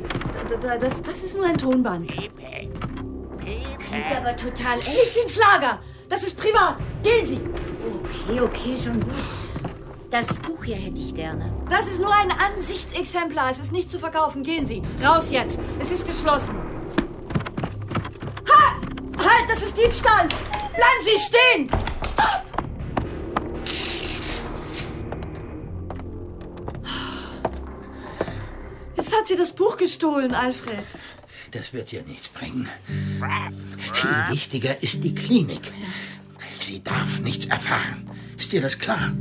da- 0.51 0.57
da- 0.57 0.79
das, 0.79 1.03
das 1.03 1.23
ist 1.23 1.37
nur 1.37 1.47
ein 1.47 1.57
Tonband. 1.57 2.09
Klingt 2.09 2.33
aber 4.17 4.35
total 4.35 4.79
echt. 4.81 4.89
Nicht 4.89 5.17
ins 5.25 5.39
Lager! 5.39 5.79
Das 6.09 6.25
ist 6.25 6.37
privat! 6.37 6.79
Gehen 7.05 7.25
Sie! 7.25 7.41
Okay, 8.03 8.41
okay, 8.41 8.77
schon 8.83 8.95
gut. 9.01 9.13
Das 10.19 10.39
Buch 10.39 10.65
hier 10.65 10.77
hätte 10.77 10.99
ich 10.99 11.15
gerne. 11.15 11.53
Das 11.69 11.87
ist 11.87 12.01
nur 12.01 12.11
ein 12.11 12.31
Ansichtsexemplar. 12.31 13.51
Es 13.51 13.59
ist 13.59 13.71
nicht 13.71 13.91
zu 13.91 13.99
verkaufen. 13.99 14.43
Gehen 14.43 14.65
Sie. 14.65 14.83
Raus 15.05 15.31
jetzt. 15.31 15.61
Es 15.79 15.91
ist 15.91 16.07
geschlossen. 16.07 16.57
Ha! 18.49 18.81
Halt, 19.19 19.51
das 19.51 19.63
ist 19.63 19.77
Diebstahl! 19.77 20.27
Bleiben 20.75 21.03
Sie 21.05 21.19
stehen! 21.21 21.69
Stopp! 22.15 22.47
Jetzt 28.97 29.15
hat 29.15 29.27
sie 29.27 29.37
das 29.37 29.53
Buch 29.53 29.77
gestohlen, 29.77 30.35
Alfred. 30.35 30.87
Das 31.51 31.75
wird 31.75 31.93
ja 31.93 32.01
nichts 32.05 32.29
bringen. 32.29 32.71
Viel 33.77 34.31
wichtiger 34.31 34.83
ist 34.83 35.05
die 35.05 35.13
Klinik. 35.13 35.71
Sie 36.59 36.83
darf 36.83 37.21
nichts 37.21 37.45
erfahren. 37.45 38.11
Ist 38.39 38.53
dir 38.53 38.63
das 38.63 38.79
klar? 38.79 39.13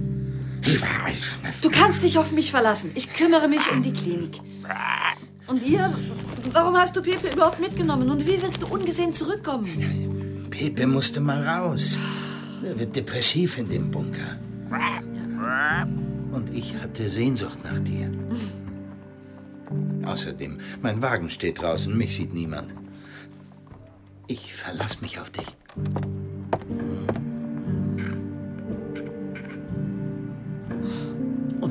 Du 1.62 1.70
kannst 1.70 2.04
dich 2.04 2.18
auf 2.18 2.32
mich 2.32 2.52
verlassen. 2.52 2.92
Ich 2.96 3.14
kümmere 3.14 3.48
mich 3.48 3.72
um 3.72 3.84
die 3.84 3.94
Klinik. 3.94 4.40
Und 5.48 5.64
ihr? 5.64 5.96
Warum 6.52 6.76
hast 6.76 6.96
du 6.96 7.02
Pepe 7.02 7.28
überhaupt 7.34 7.60
mitgenommen? 7.60 8.10
Und 8.10 8.26
wie 8.26 8.42
willst 8.42 8.62
du 8.62 8.68
ungesehen 8.68 9.14
zurückkommen? 9.14 10.48
Pepe 10.50 10.88
musste 10.88 11.20
mal 11.20 11.42
raus. 11.48 11.98
Er 12.64 12.80
wird 12.80 12.96
depressiv 12.96 13.58
in 13.58 13.70
dem 13.70 13.92
Bunker. 13.92 14.40
Und 16.32 16.54
ich 16.54 16.76
hatte 16.76 17.10
Sehnsucht 17.10 17.60
nach 17.64 17.80
dir. 17.80 18.10
Außerdem, 20.06 20.60
mein 20.82 21.02
Wagen 21.02 21.30
steht 21.30 21.62
draußen, 21.62 21.96
mich 21.96 22.16
sieht 22.16 22.34
niemand. 22.34 22.74
Ich 24.28 24.54
verlass 24.54 25.02
mich 25.02 25.20
auf 25.20 25.30
dich. 25.30 25.56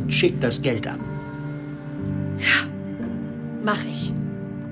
Und 0.04 0.12
schick 0.12 0.38
das 0.38 0.61
Geld 0.61 0.87
ab. 0.87 0.99
Mach 3.64 3.82
ich. 3.87 4.12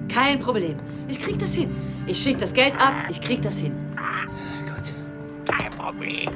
Kein 0.06 0.38
Problem. 0.40 0.76
Ich 1.08 1.18
krieg 1.22 1.38
das 1.38 1.54
hin. 1.54 1.70
Ich 2.06 2.22
schick 2.22 2.36
das 2.36 2.52
Geld 2.52 2.74
ab. 2.78 2.92
Ich 3.08 3.18
krieg 3.18 3.40
das 3.40 3.58
hin. 3.58 3.72
Kein 5.46 5.72
Problem. 5.78 6.28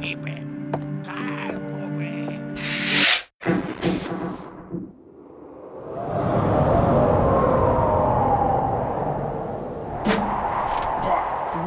Liebe. 0.00 0.40
Kein 1.04 1.60
Problem. 1.70 2.40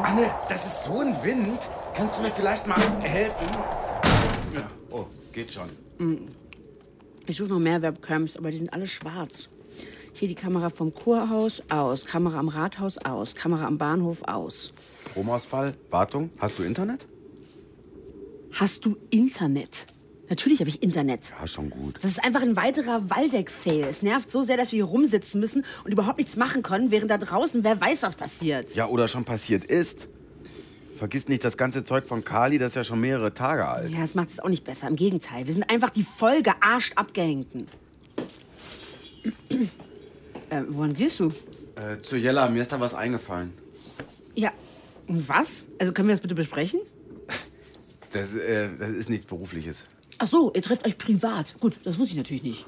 Anne, 0.02 0.30
das 0.48 0.66
ist 0.66 0.84
so 0.84 0.98
ein 0.98 1.14
Wind. 1.22 1.70
Kannst 1.94 2.18
du 2.18 2.24
mir 2.24 2.32
vielleicht 2.32 2.66
mal 2.66 2.80
helfen? 3.02 3.46
Ja. 4.56 4.62
Oh, 4.90 5.06
geht 5.32 5.54
schon. 5.54 5.68
Ich 7.28 7.36
suche 7.36 7.50
noch 7.50 7.58
mehr 7.58 7.82
Webcams, 7.82 8.38
aber 8.38 8.50
die 8.50 8.56
sind 8.56 8.72
alle 8.72 8.86
schwarz. 8.86 9.50
Hier 10.14 10.28
die 10.28 10.34
Kamera 10.34 10.70
vom 10.70 10.94
Kurhaus 10.94 11.62
aus, 11.68 12.06
Kamera 12.06 12.38
am 12.38 12.48
Rathaus 12.48 12.96
aus, 13.04 13.34
Kamera 13.34 13.66
am 13.66 13.76
Bahnhof 13.76 14.22
aus. 14.22 14.72
Stromausfall, 15.10 15.74
Wartung. 15.90 16.30
Hast 16.38 16.58
du 16.58 16.62
Internet? 16.62 17.04
Hast 18.52 18.86
du 18.86 18.96
Internet? 19.10 19.84
Natürlich 20.30 20.60
habe 20.60 20.70
ich 20.70 20.82
Internet. 20.82 21.20
Ja, 21.38 21.46
schon 21.46 21.68
gut. 21.68 21.96
Das 21.96 22.10
ist 22.10 22.24
einfach 22.24 22.40
ein 22.40 22.56
weiterer 22.56 23.10
Waldeck-Fail. 23.10 23.84
Es 23.84 24.00
nervt 24.00 24.30
so 24.30 24.42
sehr, 24.42 24.56
dass 24.56 24.72
wir 24.72 24.78
hier 24.78 24.84
rumsitzen 24.84 25.38
müssen 25.38 25.66
und 25.84 25.92
überhaupt 25.92 26.16
nichts 26.16 26.36
machen 26.36 26.62
können, 26.62 26.90
während 26.90 27.10
da 27.10 27.18
draußen 27.18 27.62
wer 27.62 27.78
weiß, 27.78 28.02
was 28.04 28.14
passiert. 28.16 28.74
Ja, 28.74 28.88
oder 28.88 29.06
schon 29.06 29.26
passiert 29.26 29.66
ist. 29.66 30.08
Vergiss 30.98 31.28
nicht 31.28 31.44
das 31.44 31.56
ganze 31.56 31.84
Zeug 31.84 32.08
von 32.08 32.24
Kali, 32.24 32.58
das 32.58 32.70
ist 32.70 32.74
ja 32.74 32.84
schon 32.84 33.00
mehrere 33.00 33.32
Tage 33.32 33.68
alt. 33.68 33.88
Ja, 33.88 34.00
das 34.00 34.14
macht 34.14 34.30
es 34.30 34.40
auch 34.40 34.48
nicht 34.48 34.64
besser. 34.64 34.88
Im 34.88 34.96
Gegenteil. 34.96 35.46
Wir 35.46 35.54
sind 35.54 35.70
einfach 35.70 35.90
die 35.90 36.02
voll 36.02 36.42
gearscht 36.42 36.94
Abgehängten. 36.96 37.66
äh, 40.50 40.62
wohin 40.68 40.94
gehst 40.94 41.20
du? 41.20 41.32
Äh, 41.76 42.02
zu 42.02 42.16
Jella, 42.16 42.48
mir 42.48 42.62
ist 42.62 42.72
da 42.72 42.80
was 42.80 42.94
eingefallen. 42.94 43.52
Ja. 44.34 44.52
Und 45.06 45.28
was? 45.28 45.68
Also 45.78 45.92
können 45.92 46.08
wir 46.08 46.14
das 46.14 46.20
bitte 46.20 46.34
besprechen? 46.34 46.80
Das, 48.10 48.34
äh, 48.34 48.70
das 48.78 48.88
ist 48.88 49.10
nichts 49.10 49.26
Berufliches. 49.26 49.84
Ach 50.16 50.26
so, 50.26 50.50
ihr 50.54 50.62
trefft 50.62 50.86
euch 50.86 50.96
privat. 50.96 51.56
Gut, 51.60 51.78
das 51.84 51.98
wusste 51.98 52.12
ich 52.12 52.16
natürlich 52.16 52.42
nicht. 52.42 52.66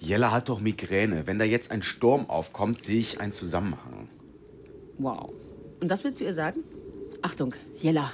Jella 0.00 0.32
hat 0.32 0.48
doch 0.48 0.60
Migräne. 0.60 1.28
Wenn 1.28 1.38
da 1.38 1.44
jetzt 1.44 1.70
ein 1.70 1.84
Sturm 1.84 2.28
aufkommt, 2.28 2.82
sehe 2.82 2.98
ich 2.98 3.20
einen 3.20 3.30
Zusammenhang. 3.30 4.08
Wow. 4.98 5.30
Und 5.80 5.88
das 5.88 6.02
willst 6.02 6.20
du 6.20 6.24
ihr 6.24 6.34
sagen? 6.34 6.64
Achtung, 7.24 7.54
Jella. 7.78 8.12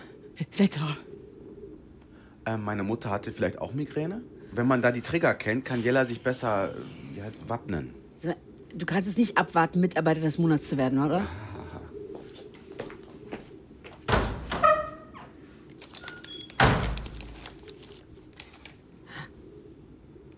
Wetter. 0.56 0.96
Äh, 2.44 2.56
meine 2.56 2.84
Mutter 2.84 3.10
hatte 3.10 3.32
vielleicht 3.32 3.58
auch 3.58 3.74
Migräne? 3.74 4.22
Wenn 4.52 4.68
man 4.68 4.82
da 4.82 4.92
die 4.92 5.00
Trigger 5.00 5.34
kennt, 5.34 5.64
kann 5.64 5.82
Jella 5.82 6.04
sich 6.04 6.22
besser 6.22 6.72
äh, 7.16 7.18
ja, 7.18 7.24
wappnen. 7.48 7.92
Du 8.72 8.86
kannst 8.86 9.08
es 9.08 9.16
nicht 9.16 9.36
abwarten, 9.36 9.80
Mitarbeiter 9.80 10.20
des 10.20 10.38
Monats 10.38 10.68
zu 10.68 10.76
werden, 10.76 11.02
oder? 11.02 11.26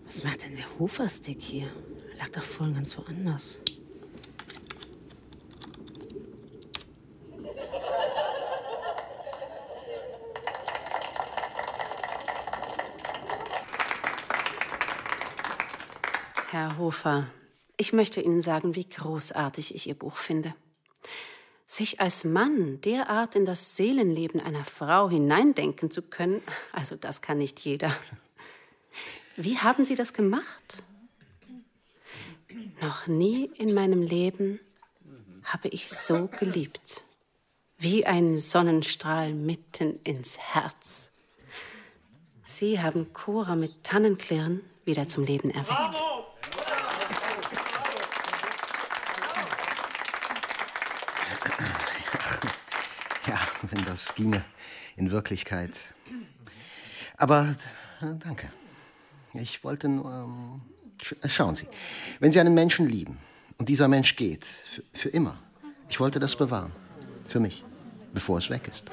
Was 0.07 0.23
macht 0.23 0.41
denn 0.41 0.55
der 0.55 0.79
Hoferstick 0.79 1.43
hier? 1.43 1.67
Lag 2.17 2.29
doch 2.29 2.41
vorhin 2.41 2.73
ganz 2.73 2.97
woanders. 2.97 3.59
Herr 16.73 16.79
Hofer, 16.79 17.27
ich 17.77 17.93
möchte 17.93 18.19
Ihnen 18.19 18.41
sagen, 18.41 18.73
wie 18.73 18.89
großartig 18.89 19.75
ich 19.75 19.85
Ihr 19.87 19.93
Buch 19.93 20.17
finde. 20.17 20.55
Sich 21.67 22.01
als 22.01 22.23
Mann 22.23 22.81
derart 22.81 23.35
in 23.35 23.45
das 23.45 23.77
Seelenleben 23.77 24.41
einer 24.41 24.65
Frau 24.65 25.07
hineindenken 25.07 25.91
zu 25.91 26.01
können, 26.01 26.41
also 26.71 26.95
das 26.95 27.21
kann 27.21 27.37
nicht 27.37 27.59
jeder. 27.59 27.95
Wie 29.35 29.59
haben 29.59 29.85
Sie 29.85 29.93
das 29.93 30.13
gemacht? 30.13 30.81
Noch 32.81 33.05
nie 33.05 33.51
in 33.55 33.75
meinem 33.75 34.01
Leben 34.01 34.59
habe 35.43 35.67
ich 35.67 35.91
so 35.91 36.27
geliebt. 36.27 37.03
Wie 37.77 38.07
ein 38.07 38.39
Sonnenstrahl 38.39 39.31
mitten 39.35 39.99
ins 40.03 40.39
Herz. 40.39 41.11
Sie 42.43 42.81
haben 42.81 43.13
Cora 43.13 43.55
mit 43.55 43.83
Tannenklirren 43.83 44.61
wieder 44.85 45.07
zum 45.07 45.23
Leben 45.23 45.51
erweckt. 45.51 45.99
Ja, 45.99 46.32
wenn 53.73 53.85
das 53.85 54.13
ginge 54.15 54.43
in 54.95 55.11
Wirklichkeit. 55.11 55.71
Aber 57.17 57.55
äh, 58.01 58.15
danke. 58.19 58.49
Ich 59.33 59.63
wollte 59.63 59.89
nur. 59.89 60.05
Ähm, 60.05 60.61
sch 61.01 61.15
schauen 61.25 61.55
Sie, 61.55 61.67
wenn 62.19 62.31
Sie 62.31 62.39
einen 62.39 62.53
Menschen 62.53 62.87
lieben 62.87 63.17
und 63.57 63.69
dieser 63.69 63.87
Mensch 63.87 64.15
geht, 64.15 64.45
für, 64.45 64.83
für 64.93 65.09
immer, 65.09 65.39
ich 65.89 65.99
wollte 65.99 66.19
das 66.19 66.35
bewahren. 66.35 66.71
Für 67.27 67.39
mich, 67.39 67.63
bevor 68.13 68.37
es 68.37 68.49
weg 68.49 68.67
ist. 68.67 68.85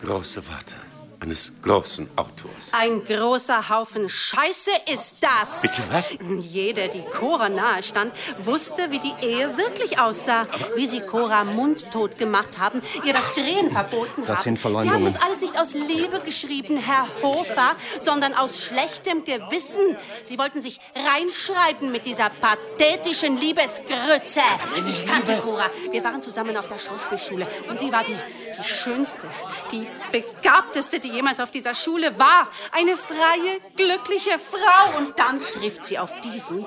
Große 0.00 0.46
Worte 0.46 0.91
eines 1.22 1.52
großen 1.62 2.08
Autors. 2.16 2.72
Ein 2.72 3.04
großer 3.04 3.68
Haufen 3.68 4.08
Scheiße 4.08 4.70
ist 4.92 5.16
das. 5.20 5.62
Bitte 5.62 5.82
was? 5.90 6.12
Jeder, 6.40 6.88
die 6.88 7.02
Cora 7.02 7.48
nahe 7.48 7.82
stand, 7.84 8.12
wusste, 8.38 8.90
wie 8.90 8.98
die 8.98 9.14
Ehe 9.20 9.56
wirklich 9.56 10.00
aussah. 10.00 10.48
Wie 10.74 10.86
sie 10.86 11.00
Cora 11.00 11.44
mundtot 11.44 12.18
gemacht 12.18 12.58
haben, 12.58 12.82
ihr 13.04 13.12
das 13.12 13.32
Drehen 13.34 13.70
verboten 13.70 14.24
Das 14.26 14.44
haben. 14.44 14.56
sind 14.56 14.80
Sie 14.80 14.90
haben 14.90 15.04
das 15.04 15.20
alles 15.22 15.40
nicht 15.40 15.58
aus 15.58 15.74
Liebe 15.74 16.20
geschrieben, 16.24 16.76
Herr 16.78 17.06
Hofer, 17.22 17.76
sondern 18.00 18.34
aus 18.34 18.64
schlechtem 18.64 19.24
Gewissen. 19.24 19.96
Sie 20.24 20.38
wollten 20.38 20.60
sich 20.60 20.80
reinschreiben 20.96 21.92
mit 21.92 22.04
dieser 22.04 22.30
pathetischen 22.30 23.38
Liebesgrütze. 23.38 24.40
Ich 24.88 25.06
kannte 25.06 25.38
Cora. 25.38 25.70
Wir 25.92 26.02
waren 26.02 26.20
zusammen 26.20 26.56
auf 26.56 26.66
der 26.66 26.80
Schauspielschule 26.80 27.46
und 27.68 27.78
sie 27.78 27.92
war 27.92 28.02
die, 28.02 28.16
die 28.58 28.64
schönste, 28.64 29.26
die 29.70 29.86
begabteste, 30.10 31.00
die 31.00 31.08
jemals 31.08 31.40
auf 31.40 31.50
dieser 31.50 31.74
Schule 31.74 32.18
war. 32.18 32.48
Eine 32.72 32.96
freie, 32.96 33.60
glückliche 33.76 34.38
Frau. 34.38 34.98
Und 34.98 35.18
dann 35.18 35.40
trifft 35.40 35.84
sie 35.84 35.98
auf 35.98 36.10
diesen, 36.20 36.64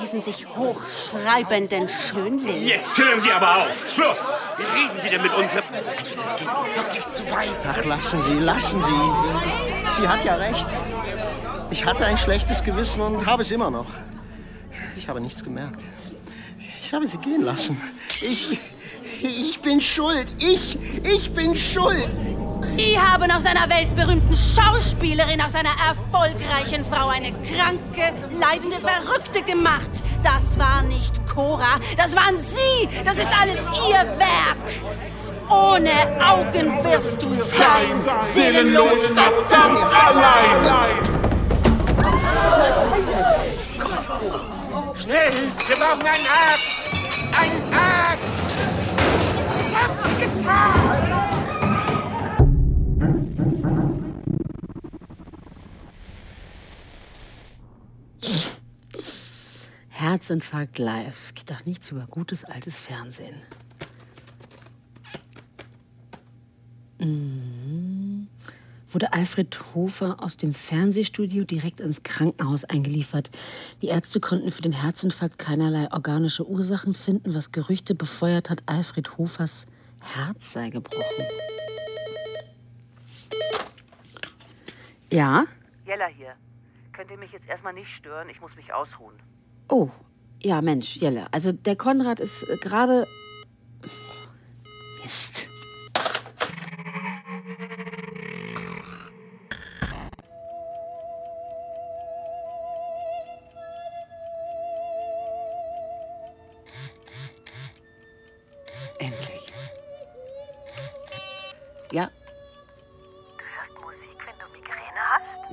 diesen 0.00 0.22
sich 0.22 0.46
hochschreibenden 0.56 1.88
Schönling. 1.88 2.66
Jetzt 2.66 2.96
hören 2.98 3.20
Sie 3.20 3.30
aber 3.30 3.64
auf. 3.64 3.88
Schluss. 3.88 4.36
Wie 4.56 4.80
reden 4.80 4.98
Sie 4.98 5.08
denn 5.08 5.22
mit 5.22 5.34
uns? 5.34 5.54
Also 5.54 6.14
das 6.16 6.36
geht 6.36 6.48
wirklich 6.48 7.08
zu 7.08 7.30
weit. 7.30 7.50
Ach, 7.68 7.84
lassen 7.84 8.22
Sie, 8.22 8.38
lassen 8.38 8.82
Sie. 8.82 8.88
Sie. 8.88 10.02
Sie 10.02 10.08
hat 10.08 10.24
ja 10.24 10.34
recht. 10.34 10.66
Ich 11.70 11.84
hatte 11.84 12.06
ein 12.06 12.16
schlechtes 12.16 12.64
Gewissen 12.64 13.02
und 13.02 13.26
habe 13.26 13.42
es 13.42 13.50
immer 13.50 13.70
noch. 13.70 13.86
Ich 14.96 15.08
habe 15.08 15.20
nichts 15.20 15.44
gemerkt. 15.44 15.80
Ich 16.80 16.94
habe 16.94 17.06
sie 17.06 17.18
gehen 17.18 17.42
lassen. 17.42 17.80
Ich, 18.22 18.58
ich 19.22 19.60
bin 19.60 19.80
schuld. 19.80 20.26
Ich, 20.38 20.78
ich 21.04 21.32
bin 21.32 21.56
schuld. 21.56 22.08
Sie 22.62 22.98
haben 22.98 23.30
aus 23.30 23.46
einer 23.46 23.68
weltberühmten 23.68 24.36
Schauspielerin, 24.36 25.40
aus 25.40 25.54
einer 25.54 25.74
erfolgreichen 25.88 26.84
Frau 26.84 27.08
eine 27.08 27.32
kranke, 27.32 28.12
leidende 28.38 28.76
Verrückte 28.76 29.42
gemacht. 29.42 29.90
Das 30.22 30.58
war 30.58 30.82
nicht 30.82 31.26
Cora, 31.28 31.78
das 31.96 32.16
waren 32.16 32.38
Sie. 32.38 32.88
Das 33.04 33.16
ist 33.18 33.28
alles 33.40 33.68
Ihr 33.88 34.04
Werk. 34.18 34.56
Ohne 35.50 35.90
Augen 36.22 36.84
wirst 36.84 37.22
du 37.22 37.34
sein. 37.36 38.20
Seelenlos, 38.20 39.06
verdammt 39.06 39.88
allein. 39.94 41.18
Schnell, 44.94 45.32
wir 45.66 45.76
brauchen 45.76 46.00
einen 46.00 46.26
Arzt! 46.26 46.68
Einen 47.40 47.72
Arzt! 47.72 48.47
Was 49.68 49.74
haben 49.74 49.94
Sie 50.02 50.16
getan? 50.24 51.58
Herzinfarkt 59.90 60.78
live. 60.78 61.22
Es 61.22 61.34
geht 61.34 61.50
doch 61.50 61.66
nichts 61.66 61.90
über 61.90 62.06
gutes 62.06 62.46
altes 62.46 62.78
Fernsehen. 62.78 63.42
Mhm. 66.98 68.28
Wurde 68.90 69.12
Alfred 69.12 69.58
Hofer 69.74 70.16
aus 70.22 70.36
dem 70.36 70.54
Fernsehstudio 70.54 71.44
direkt 71.44 71.80
ins 71.80 72.02
Krankenhaus 72.02 72.64
eingeliefert. 72.64 73.30
Die 73.82 73.88
Ärzte 73.88 74.20
konnten 74.20 74.50
für 74.50 74.62
den 74.62 74.72
Herzinfarkt 74.72 75.38
keinerlei 75.38 75.90
organische 75.92 76.48
Ursachen 76.48 76.94
finden, 76.94 77.34
was 77.34 77.52
Gerüchte 77.52 77.94
befeuert 77.94 78.48
hat, 78.48 78.62
Alfred 78.66 79.18
Hofers 79.18 79.66
Herz 80.00 80.52
sei 80.52 80.70
gebrochen. 80.70 81.24
Ja? 85.12 85.44
Jella 85.86 86.06
hier. 86.06 86.34
Könnt 86.92 87.10
ihr 87.10 87.18
mich 87.18 87.32
jetzt 87.32 87.48
erstmal 87.48 87.74
nicht 87.74 87.90
stören? 87.96 88.28
Ich 88.28 88.40
muss 88.40 88.54
mich 88.56 88.72
ausruhen. 88.72 89.14
Oh, 89.68 89.90
ja, 90.42 90.60
Mensch, 90.62 90.96
Jelle. 90.96 91.26
Also 91.32 91.52
der 91.52 91.76
Konrad 91.76 92.20
ist 92.20 92.42
äh, 92.48 92.56
gerade. 92.56 93.06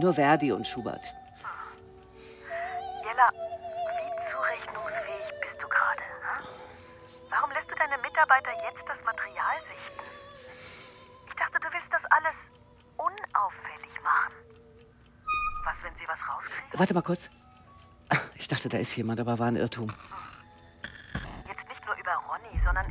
Nur 0.06 0.14
Verdi 0.14 0.52
und 0.52 0.68
Schubert. 0.68 1.14
Jella, 3.04 3.28
wie 3.34 4.32
zurechnungsfähig 4.32 5.34
bist 5.42 5.62
du 5.62 5.68
gerade? 5.68 6.04
hm? 6.04 6.46
Warum 7.32 7.52
lässt 7.52 7.70
du 7.70 7.76
deine 7.76 7.98
Mitarbeiter 7.98 8.52
jetzt 8.64 8.84
das 8.88 8.98
Material 9.04 9.56
sichten? 9.68 10.06
Ich 11.28 11.34
dachte, 11.36 11.60
du 11.60 11.68
willst 11.74 11.88
das 11.92 12.02
alles 12.12 12.36
unauffällig 12.98 13.94
machen. 14.04 14.34
Was, 15.66 15.74
wenn 15.84 15.94
sie 15.96 16.08
was 16.08 16.20
rauskriegen? 16.32 16.80
Warte 16.80 16.94
mal 16.94 17.02
kurz. 17.04 17.30
Ich 18.38 18.48
dachte, 18.48 18.70
da 18.70 18.78
ist 18.78 18.96
jemand, 18.96 19.20
aber 19.20 19.40
war 19.40 19.48
ein 19.48 19.56
Irrtum. 19.56 19.90
Jetzt 21.48 21.68
nicht 21.68 21.84
nur 21.88 21.96
über 21.96 22.12
Ronny, 22.30 22.60
sondern 22.64 22.86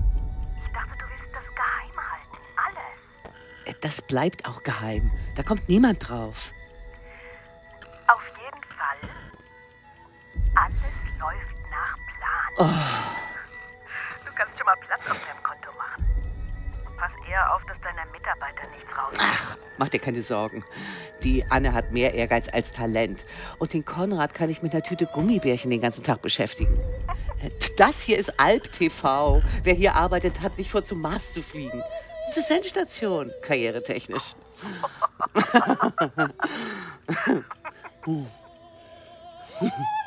ich 0.66 0.72
dachte, 0.72 0.98
du 0.98 1.04
willst 1.08 1.32
das 1.32 1.46
geheim 1.54 2.10
halten. 2.10 2.38
Alles. 2.66 3.66
Äh, 3.66 3.74
Das 3.80 4.02
bleibt 4.02 4.46
auch 4.48 4.64
geheim. 4.64 5.12
Da 5.36 5.44
kommt 5.44 5.68
niemand 5.68 6.08
drauf. 6.08 6.50
Keine 20.04 20.22
Sorgen. 20.22 20.64
Die 21.22 21.44
Anne 21.48 21.72
hat 21.72 21.92
mehr 21.92 22.14
Ehrgeiz 22.14 22.48
als 22.52 22.72
Talent. 22.72 23.24
Und 23.58 23.72
den 23.72 23.84
Konrad 23.84 24.34
kann 24.34 24.50
ich 24.50 24.62
mit 24.62 24.72
einer 24.72 24.82
Tüte 24.82 25.06
Gummibärchen 25.06 25.70
den 25.70 25.80
ganzen 25.80 26.04
Tag 26.04 26.22
beschäftigen. 26.22 26.78
Äh, 27.42 27.50
Das 27.76 28.02
hier 28.02 28.18
ist 28.18 28.38
Alp 28.38 28.70
TV. 28.72 29.42
Wer 29.62 29.74
hier 29.74 29.94
arbeitet, 29.94 30.40
hat 30.40 30.58
nicht 30.58 30.70
vor, 30.70 30.84
zum 30.84 31.00
Mars 31.00 31.32
zu 31.32 31.42
fliegen. 31.42 31.82
Das 32.26 32.36
ist 32.36 32.50
Endstation, 32.50 33.30
karrieretechnisch. 33.42 34.34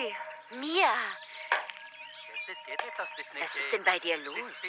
Carly, 0.00 0.16
Mia. 0.50 0.94
Was 3.38 3.56
ist 3.56 3.72
denn 3.72 3.84
bei 3.84 3.98
dir 3.98 4.16
los? 4.18 4.66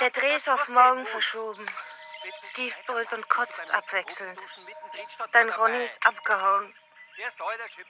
Der 0.00 0.10
Dreh 0.10 0.36
ist 0.36 0.48
auf 0.48 0.68
morgen 0.68 1.06
verschoben. 1.06 1.66
Steve 2.50 2.74
brüllt 2.86 3.12
und 3.12 3.28
kotzt 3.28 3.70
abwechselnd. 3.70 4.38
Dein 5.32 5.48
Ronny 5.50 5.84
ist 5.84 6.06
abgehauen. 6.06 6.74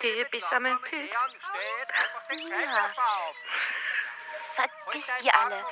Die 0.02 0.12
Hippies 0.12 0.48
sammeln 0.48 0.80
Pilz. 0.82 1.14
Ja. 2.60 2.90
Vergiss 4.54 5.06
die 5.20 5.30
alle. 5.30 5.64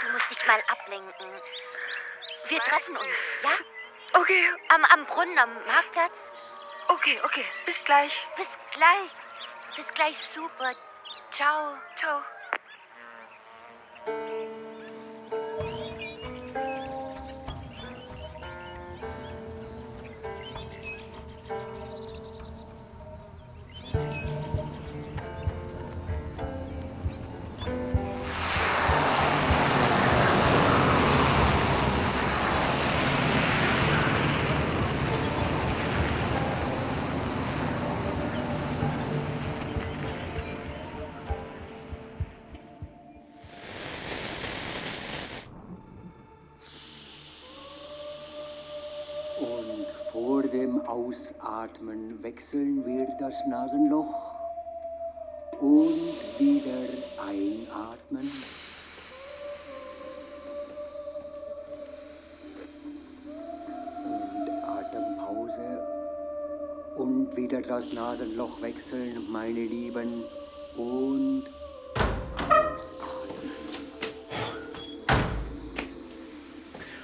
Du 0.00 0.12
musst 0.12 0.30
dich 0.30 0.46
mal 0.46 0.62
ablenken. 0.68 1.40
Wir 2.48 2.60
treffen 2.60 2.96
uns, 2.96 3.16
ja? 3.42 4.20
Okay. 4.20 4.54
Am, 4.68 4.84
am 4.84 5.06
Brunnen, 5.06 5.38
am 5.38 5.66
Marktplatz. 5.66 6.12
Okay, 6.88 7.20
okay. 7.24 7.46
Bis 7.64 7.82
gleich. 7.84 8.26
Bis 8.36 8.48
gleich. 8.72 9.10
Bis 9.76 9.92
gleich, 9.92 10.16
super. 10.34 10.72
Ciao. 11.32 11.76
Ciao. 11.98 12.22
Ausatmen 50.96 52.22
wechseln 52.22 52.86
wir 52.86 53.06
das 53.20 53.34
Nasenloch 53.46 54.34
und 55.60 55.92
wieder 56.38 56.88
einatmen. 57.22 58.32
Und 64.04 64.50
Atempause 64.64 65.86
und 66.96 67.36
wieder 67.36 67.60
das 67.60 67.92
Nasenloch 67.92 68.62
wechseln, 68.62 69.30
meine 69.30 69.52
Lieben. 69.52 70.24
Und 70.78 71.44
ausatmen. 72.38 73.50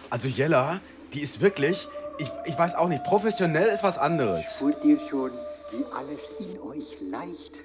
Also 0.09 0.29
Jella, 0.29 0.81
die 1.13 1.21
ist 1.21 1.43
wirklich, 1.43 1.89
ich, 2.19 2.31
ich 2.47 2.59
weiß 2.59 2.75
auch 2.75 2.89
nicht, 2.89 3.05
professionell 3.05 3.69
ist 3.69 3.83
was 3.83 3.99
anderes. 3.99 4.55
Spürt 4.55 4.85
ihr 4.85 4.99
schon, 4.99 5.31
wie 5.73 5.85
alles 5.97 6.31
in 6.39 6.61
euch 6.61 6.97
leicht 7.11 7.61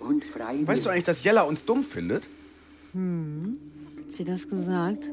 und 0.00 0.24
frei 0.24 0.58
wird? 0.58 0.68
Weißt 0.68 0.84
du 0.84 0.90
eigentlich, 0.90 1.04
dass 1.04 1.22
Jella 1.22 1.42
uns 1.42 1.64
dumm 1.64 1.84
findet? 1.84 2.24
Hm. 2.92 3.58
Hat 3.98 4.12
sie 4.12 4.24
das 4.24 4.48
gesagt? 4.48 5.08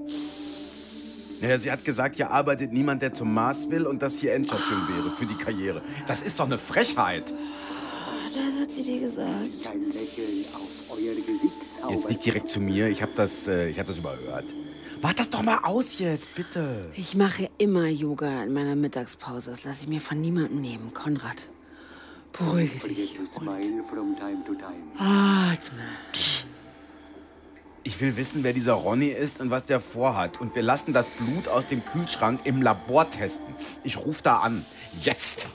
Naja, 1.42 1.58
sie 1.58 1.72
hat 1.72 1.86
gesagt, 1.86 2.18
hier 2.18 2.32
arbeitet 2.32 2.74
niemand, 2.74 3.02
der 3.02 3.14
zum 3.14 3.34
Mars 3.34 3.70
will 3.70 3.88
und 3.88 4.02
das 4.02 4.18
hier 4.18 4.34
Endstation 4.34 4.82
wäre 4.94 5.16
für 5.16 5.26
die 5.26 5.36
Karriere. 5.36 5.82
Das 6.06 6.22
ist 6.22 6.40
doch 6.40 6.46
eine 6.46 6.58
Frechheit. 6.58 7.32
Das 8.26 8.62
hat 8.62 8.72
sie 8.72 8.84
dir 8.84 9.00
gesagt. 9.00 9.44
sich 9.44 9.68
ein 9.68 9.86
Lächeln 9.86 10.46
auf 10.54 10.98
euer 10.98 11.16
Gesicht 11.16 11.58
zaubert. 11.74 11.96
Jetzt 11.96 12.10
nicht 12.10 12.26
direkt 12.26 12.50
zu 12.50 12.60
mir, 12.60 12.90
ich 12.90 13.02
habe 13.02 13.14
das, 13.16 13.48
äh, 13.48 13.70
ich 13.70 13.80
hab 13.80 13.88
das 13.88 14.00
überhört. 14.00 14.46
Mach 15.02 15.14
das 15.14 15.30
doch 15.30 15.44
mal 15.44 15.60
aus 15.64 16.00
jetzt, 16.00 16.36
bitte. 16.36 16.92
Ich 16.96 17.16
mache 17.16 17.50
immer 17.58 17.88
Yoga 17.88 18.44
in 18.44 18.54
meiner 18.54 18.76
Mittagspause. 18.76 19.52
Das 19.52 19.64
lasse 19.64 19.84
ich 19.84 19.88
mir 19.88 20.02
von 20.02 20.20
niemandem 20.20 20.60
nehmen. 20.60 20.94
Konrad, 20.94 21.48
beruhige 22.34 22.72
dich. 22.72 22.82
Forget 22.82 23.16
to 23.16 23.26
smile 23.26 23.84
from 23.84 24.16
time 24.16 24.44
to 24.46 24.54
time. 24.56 24.84
Atme. 24.98 25.84
Ich 27.84 28.02
will 28.02 28.18
wissen, 28.18 28.44
wer 28.44 28.54
dieser 28.54 28.74
Ronny 28.74 29.08
ist 29.08 29.40
und 29.40 29.52
was 29.52 29.66
der 29.66 29.80
vorhat. 29.80 30.42
Und 30.42 30.54
wir 30.54 30.62
lassen 30.62 30.92
das 30.92 31.08
Blut 31.08 31.48
aus 31.48 31.66
dem 31.68 31.84
Kühlschrank 31.86 32.42
im 32.44 32.62
Labor 32.62 33.10
testen. 33.10 33.56
Ich 33.84 33.98
rufe 33.98 34.22
da 34.22 34.40
an. 34.40 34.66
Jetzt. 35.02 35.48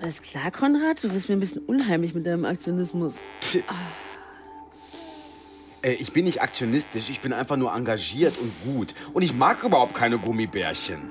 Alles 0.00 0.20
klar, 0.22 0.50
Konrad? 0.50 1.02
Du 1.02 1.12
wirst 1.12 1.28
mir 1.28 1.36
ein 1.36 1.40
bisschen 1.40 1.62
unheimlich 1.62 2.14
mit 2.14 2.26
deinem 2.26 2.44
Aktionismus. 2.44 3.22
Äh, 5.86 5.92
ich 5.94 6.12
bin 6.12 6.24
nicht 6.24 6.42
aktionistisch, 6.42 7.08
ich 7.10 7.20
bin 7.20 7.32
einfach 7.32 7.56
nur 7.56 7.72
engagiert 7.74 8.34
und 8.38 8.52
gut. 8.64 8.94
Und 9.14 9.22
ich 9.22 9.32
mag 9.34 9.62
überhaupt 9.62 9.94
keine 9.94 10.18
Gummibärchen. 10.18 11.10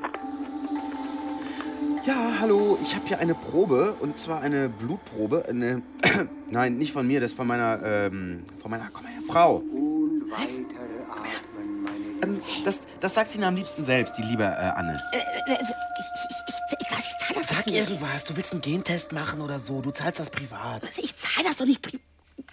Ja, 2.06 2.34
hallo, 2.40 2.78
ich 2.84 2.94
habe 2.94 3.08
hier 3.08 3.18
eine 3.20 3.34
Probe 3.34 3.96
und 4.00 4.20
zwar 4.20 4.42
eine 4.42 4.70
Blutprobe. 4.70 5.46
Eine 5.50 5.82
Nein, 6.52 6.78
nicht 6.78 6.92
von 6.94 7.08
mir, 7.08 7.20
das 7.20 7.32
ist 7.32 7.38
von 7.38 7.48
meiner, 7.48 7.82
ähm, 7.84 8.44
von 8.62 8.70
meiner, 8.70 8.90
komm 8.94 9.06
her, 9.08 9.22
Frau. 9.28 9.56
Und 9.56 10.30
weiter 10.30 10.84
atmen, 11.10 11.82
meine 11.84 12.06
Ähm, 12.36 12.42
das, 12.64 12.82
das 13.00 13.16
sagt 13.16 13.32
sie 13.32 13.40
mir 13.40 13.48
am 13.48 13.56
liebsten 13.56 13.84
selbst, 13.84 14.16
die 14.20 14.22
liebe 14.22 14.44
äh, 14.44 14.48
Anne. 14.48 15.02
Äh, 15.14 15.18
äh, 15.18 15.22
ich, 15.54 15.60
ich, 15.62 16.36
ich, 16.48 16.56
ich, 16.86 16.92
was, 16.92 17.00
ich 17.00 17.28
zahle 17.28 17.40
das 17.40 17.50
Sag 17.50 17.66
nicht. 17.66 17.78
irgendwas, 17.78 18.24
du 18.26 18.38
willst 18.38 18.52
einen 18.52 18.62
Gentest 18.62 19.12
machen 19.12 19.42
oder 19.42 19.58
so, 19.60 19.82
du 19.82 19.90
zahlst 19.90 20.20
das 20.20 20.30
privat. 20.30 20.84
Ich 20.98 21.16
zahle 21.18 21.48
das 21.48 21.58
doch 21.58 21.66
nicht. 21.66 21.84
pri- 21.84 22.00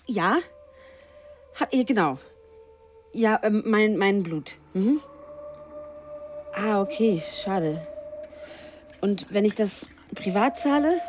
Ja? 0.07 0.39
Hab, 1.59 1.73
ja, 1.73 1.83
genau. 1.83 2.19
Ja, 3.13 3.41
ähm, 3.43 3.63
mein, 3.67 3.97
mein 3.97 4.23
Blut. 4.23 4.57
Mhm. 4.75 5.01
Ah, 6.55 6.81
okay, 6.81 7.23
schade. 7.35 7.87
Und 9.01 9.33
wenn 9.33 9.45
ich 9.45 9.55
das 9.55 9.89
privat 10.15 10.59
zahle? 10.59 11.01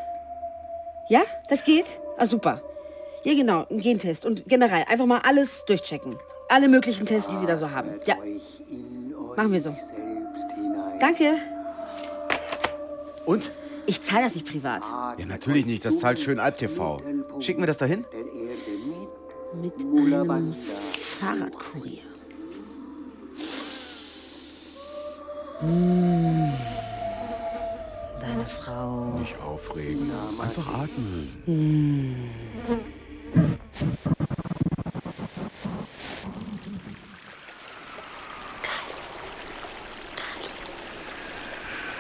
Ja, 1.10 1.22
das 1.50 1.64
geht? 1.64 1.86
Ah, 2.18 2.26
super. 2.26 2.62
Ja, 3.24 3.34
genau, 3.34 3.66
ein 3.70 3.80
Gentest. 3.80 4.26
Und 4.26 4.44
generell 4.48 4.86
einfach 4.90 5.06
mal 5.06 5.20
alles 5.20 5.64
durchchecken. 5.66 6.18
Alle 6.50 6.68
möglichen 6.68 7.06
Tests, 7.06 7.30
die 7.30 7.38
Sie 7.38 7.46
da 7.46 7.56
so 7.58 7.72
haben. 7.72 8.00
Ja. 8.06 8.16
Machen 9.36 9.52
wir 9.52 9.62
so. 9.62 9.76
Danke. 11.00 11.36
Und? 13.26 13.52
Ich 13.86 14.02
zahle 14.02 14.24
das 14.24 14.36
nicht 14.36 14.48
privat. 14.50 14.82
Ja, 15.18 15.26
natürlich 15.26 15.66
nicht, 15.66 15.84
das 15.84 16.00
zahlt 16.00 16.20
schön 16.20 16.40
Alp 16.40 16.58
TV. 16.58 17.02
Schicken 17.42 17.62
wir 17.62 17.68
das 17.68 17.78
dahin? 17.78 18.06
Mit 19.62 19.74
einem 19.80 20.54
Fahrradkurier. 20.54 22.02
Mmh. 25.62 26.54
Deine 28.20 28.46
Frau. 28.46 29.20
Nicht 29.20 29.40
aufregen, 29.40 30.12
einfach 30.42 30.68
atmen. 30.74 31.44
Mmh. 31.46 32.16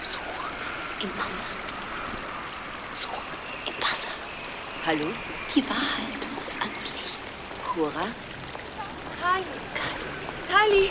Such 0.01 0.21
im 1.01 1.09
Wasser. 1.09 1.47
Such 2.93 3.23
im 3.67 3.81
Wasser. 3.81 4.09
Hallo? 4.85 5.07
Die 5.55 5.63
Wahrheit 5.69 6.27
muss 6.35 6.59
ans 6.59 6.89
Licht. 6.91 7.17
Cora? 7.73 8.05
Kali! 10.51 10.89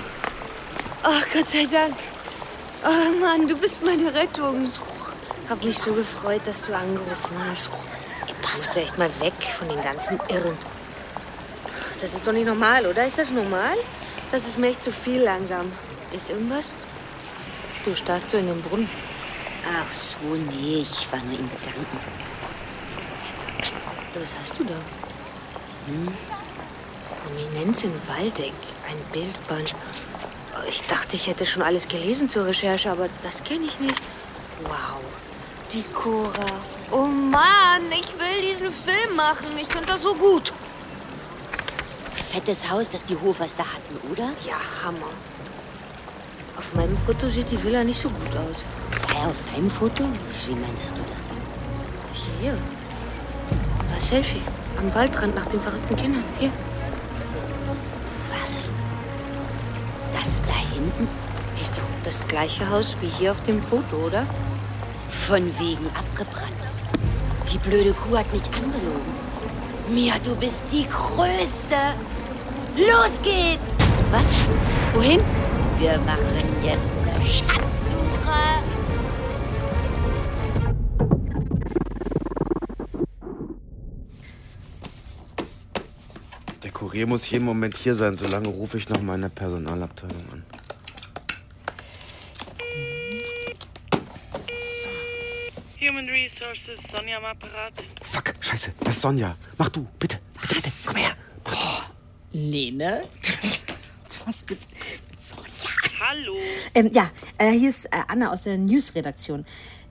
Oh, 1.04 1.22
Gott 1.32 1.50
sei 1.50 1.61
Dank. 1.72 1.94
Oh 2.84 3.18
Mann, 3.18 3.48
du 3.48 3.56
bist 3.56 3.82
meine 3.82 4.12
Rettung. 4.12 4.68
Hab 5.48 5.64
mich 5.64 5.78
so 5.78 5.94
gefreut, 5.94 6.42
dass 6.44 6.66
du 6.66 6.76
angerufen 6.76 7.36
hast. 7.48 7.70
Ich 8.26 8.54
musste 8.54 8.80
echt 8.82 8.98
mal 8.98 9.08
weg 9.20 9.32
von 9.58 9.68
den 9.68 9.82
ganzen 9.82 10.20
Irren. 10.28 10.58
Das 11.98 12.12
ist 12.12 12.26
doch 12.26 12.32
nicht 12.32 12.46
normal, 12.46 12.84
oder? 12.84 13.06
Ist 13.06 13.16
das 13.16 13.30
normal? 13.30 13.74
Das 14.30 14.46
ist 14.46 14.58
mir 14.58 14.68
echt 14.68 14.82
zu 14.82 14.92
viel 14.92 15.22
langsam. 15.22 15.72
Ist 16.12 16.28
irgendwas? 16.28 16.74
Du 17.86 17.96
starrst 17.96 18.28
so 18.28 18.36
in 18.36 18.48
den 18.48 18.60
Brunnen. 18.60 18.90
Ach 19.66 19.90
so, 19.90 20.16
nee, 20.28 20.82
ich 20.82 21.10
war 21.10 21.20
nur 21.20 21.38
in 21.38 21.48
Gedanken. 21.48 21.98
Was 24.20 24.34
hast 24.38 24.58
du 24.58 24.64
da? 24.64 24.74
Hm? 25.86 26.08
Prominenz 27.08 27.84
in 27.84 27.94
Waldeck. 28.08 28.52
Ein 28.86 28.98
Bildband. 29.10 29.74
Ich 30.68 30.84
dachte, 30.84 31.16
ich 31.16 31.26
hätte 31.26 31.46
schon 31.46 31.62
alles 31.62 31.88
gelesen 31.88 32.28
zur 32.28 32.46
Recherche, 32.46 32.90
aber 32.90 33.08
das 33.22 33.42
kenne 33.44 33.64
ich 33.64 33.80
nicht. 33.80 34.00
Wow. 34.62 35.00
Die 35.72 35.82
Cora. 35.94 36.52
Oh 36.90 37.06
Mann, 37.06 37.90
ich 37.90 38.08
will 38.18 38.50
diesen 38.50 38.72
Film 38.72 39.16
machen. 39.16 39.46
Ich 39.60 39.68
könnte 39.68 39.88
das 39.88 40.02
so 40.02 40.14
gut. 40.14 40.52
Fettes 42.32 42.70
Haus, 42.70 42.88
das 42.88 43.04
die 43.04 43.16
Hofers 43.16 43.54
da 43.56 43.64
hatten, 43.64 43.96
oder? 44.10 44.30
Ja, 44.46 44.56
Hammer. 44.84 45.10
Auf 46.56 46.74
meinem 46.74 46.96
Foto 46.96 47.28
sieht 47.28 47.50
die 47.50 47.62
Villa 47.62 47.82
nicht 47.82 47.98
so 47.98 48.08
gut 48.08 48.36
aus. 48.36 48.64
Ja, 49.12 49.28
auf 49.28 49.36
deinem 49.52 49.70
Foto? 49.70 50.04
Wie 50.46 50.54
meinst 50.54 50.92
du 50.92 51.00
das? 51.00 51.34
Hier. 52.40 52.56
Unser 53.80 54.00
Selfie. 54.00 54.42
Am 54.78 54.94
Waldrand 54.94 55.34
nach 55.34 55.46
den 55.46 55.60
verrückten 55.60 55.96
Kindern. 55.96 56.24
Hier. 56.38 56.50
Hinten? 60.82 61.08
Ist 61.60 61.76
doch 61.76 61.82
das 62.02 62.26
gleiche 62.26 62.68
Haus 62.68 62.96
wie 63.00 63.06
hier 63.06 63.30
auf 63.30 63.40
dem 63.42 63.62
Foto, 63.62 63.96
oder? 63.96 64.26
Von 65.08 65.46
wegen 65.60 65.86
abgebrannt. 65.94 66.52
Die 67.52 67.58
blöde 67.58 67.92
Kuh 67.92 68.16
hat 68.16 68.32
mich 68.32 68.42
angelogen. 68.46 69.12
Mia, 69.88 70.14
du 70.24 70.34
bist 70.36 70.60
die 70.72 70.86
Größte. 70.88 71.76
Los 72.76 73.12
geht's! 73.22 73.62
Was? 74.10 74.34
Wohin? 74.94 75.20
Wir 75.78 75.98
machen 75.98 76.26
jetzt 76.64 76.96
eine 77.06 77.26
Schatzsuche. 77.26 77.62
Der 86.62 86.70
Kurier 86.70 87.06
muss 87.06 87.28
jeden 87.28 87.44
Moment 87.44 87.76
hier 87.76 87.94
sein, 87.94 88.16
solange 88.16 88.48
rufe 88.48 88.78
ich 88.78 88.88
noch 88.88 89.02
meine 89.02 89.28
Personalabteilung 89.28 90.24
an. 90.32 90.41
Resources, 96.62 96.78
Sonja 96.92 97.16
am 97.18 97.24
Apparat. 97.24 97.72
Fuck, 98.02 98.34
scheiße, 98.40 98.72
das 98.80 98.96
ist 98.96 99.02
Sonja. 99.02 99.36
Mach 99.58 99.68
du, 99.68 99.86
bitte. 99.98 100.18
Bitte, 100.40 100.54
bitte, 100.54 100.70
komm 100.86 100.96
her. 100.96 101.16
Lene? 102.32 103.08
Was 104.26 104.44
mit, 104.48 104.58
mit 105.10 105.20
Sonja? 105.20 105.70
Hallo. 106.00 106.36
Ähm, 106.74 106.90
ja, 106.92 107.10
äh, 107.38 107.50
hier 107.50 107.68
ist 107.68 107.86
äh, 107.86 108.02
Anna 108.08 108.30
aus 108.30 108.44
der 108.44 108.58
Newsredaktion. 108.58 109.44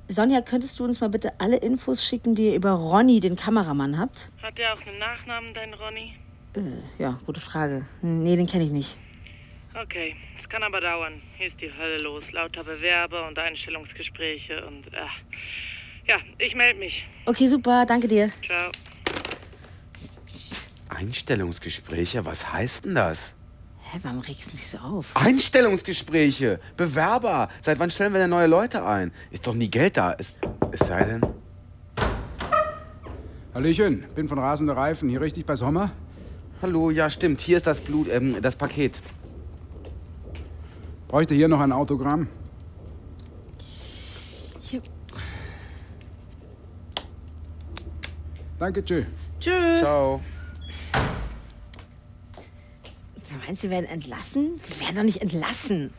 Sonja, 0.08 0.42
könntest 0.42 0.80
du 0.80 0.84
uns 0.84 1.02
mal 1.02 1.10
bitte 1.10 1.34
alle 1.40 1.58
Infos 1.58 2.06
schicken, 2.06 2.36
die 2.36 2.50
ihr 2.50 2.56
über 2.56 2.72
Ronny, 2.72 3.20
den 3.20 3.36
Kameramann, 3.36 3.98
habt? 3.98 4.30
Hat 4.42 4.58
der 4.58 4.74
auch 4.74 4.82
einen 4.82 5.00
Nachnamen, 5.00 5.54
dein 5.54 5.74
Ronny? 5.74 6.16
Äh, 6.56 7.02
ja, 7.02 7.20
gute 7.26 7.40
Frage. 7.40 7.86
Nee, 8.02 8.36
den 8.36 8.48
kenne 8.48 8.64
ich 8.64 8.72
nicht. 8.72 8.98
Okay, 9.74 10.16
es 10.42 10.50
kann 10.50 10.64
aber 10.64 10.82
dauern. 10.82 11.22
Hier 11.38 11.48
ist 11.48 11.60
die 11.62 11.72
Hölle 11.74 11.98
los. 11.98 12.24
Lauter 12.32 12.64
Bewerber 12.64 13.28
und 13.28 13.38
Einstellungsgespräche 13.38 14.66
und. 14.66 14.88
Äh. 14.94 15.08
Ja, 16.12 16.18
ich 16.40 16.54
melde 16.56 16.78
mich. 16.78 17.06
Okay, 17.26 17.48
super, 17.48 17.86
danke 17.86 18.06
dir. 18.06 18.32
Ciao. 18.46 18.70
Einstellungsgespräche, 20.90 22.26
was 22.26 22.52
heißt 22.52 22.84
denn 22.84 22.96
das? 22.96 23.34
Hä, 23.80 24.00
warum 24.04 24.20
regst 24.20 24.48
du 24.48 24.52
dich 24.52 24.68
so 24.68 24.78
auf? 24.80 25.16
Einstellungsgespräche, 25.16 26.60
Bewerber. 26.76 27.48
Seit 27.62 27.80
wann 27.80 27.90
stellen 27.90 28.12
wir 28.12 28.20
denn 28.20 28.30
neue 28.30 28.48
Leute 28.48 28.86
ein? 28.86 29.14
Ist 29.30 29.48
doch 29.48 29.54
nie 29.54 29.70
Geld 29.70 29.96
da. 29.96 30.14
Es, 30.20 30.34
es 30.74 30.86
sei 30.86 31.06
denn. 31.06 31.22
Hallöchen, 33.54 34.04
bin 34.14 34.28
von 34.28 34.38
Rasende 34.38 34.76
Reifen. 34.76 35.08
Hier 35.08 35.22
richtig 35.22 35.46
bei 35.46 35.56
Sommer? 35.56 35.94
Hallo, 36.62 36.90
ja, 36.90 37.10
stimmt. 37.10 37.40
Hier 37.40 37.56
ist 37.56 37.68
das 37.68 37.80
Blut, 37.80 38.10
ähm, 38.10 38.42
das 38.42 38.58
Paket. 38.58 39.00
Bräuchte 41.08 41.36
hier 41.36 41.48
noch 41.48 41.62
ein 41.62 41.72
Autogramm? 41.72 42.28
Danke, 48.62 48.86
tschö. 48.86 49.06
Tschüss. 49.40 49.80
Ciao. 49.80 50.22
Du 53.28 53.36
meinst, 53.44 53.64
wir 53.64 53.72
werden 53.72 53.88
entlassen? 53.88 54.62
Wir 54.64 54.80
werden 54.82 54.96
doch 54.98 55.04
nicht 55.04 55.20
entlassen. 55.20 55.92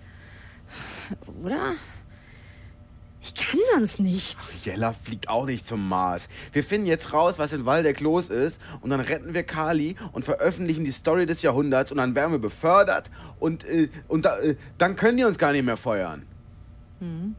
Oder? 1.43 1.73
Ich 3.21 3.35
kann 3.35 3.59
sonst 3.75 3.99
nichts. 3.99 4.65
Jella 4.65 4.93
fliegt 4.93 5.29
auch 5.29 5.45
nicht 5.45 5.67
zum 5.67 5.89
Mars. 5.89 6.29
Wir 6.53 6.63
finden 6.63 6.87
jetzt 6.87 7.13
raus, 7.13 7.37
was 7.41 7.53
in 7.53 7.67
Waldeck 7.67 7.99
los 7.99 8.31
ist 8.31 8.61
und 8.81 8.91
dann 8.91 9.01
retten 9.01 9.35
wir 9.35 9.43
Kali 9.43 9.97
und 10.13 10.25
veröffentlichen 10.25 10.85
die 10.85 10.93
Story 10.93 11.27
des 11.27 11.43
Jahrhunderts 11.43 11.91
und 11.91 11.99
dann 11.99 12.15
werden 12.15 12.31
wir 12.31 12.39
befördert 12.39 13.11
und, 13.41 13.65
äh, 13.65 13.89
und 14.07 14.25
da, 14.25 14.39
äh, 14.39 14.55
dann 14.79 14.95
können 14.95 15.17
die 15.17 15.25
uns 15.25 15.37
gar 15.37 15.51
nicht 15.51 15.65
mehr 15.65 15.77
feuern. 15.77 16.25
Hm. 17.01 17.35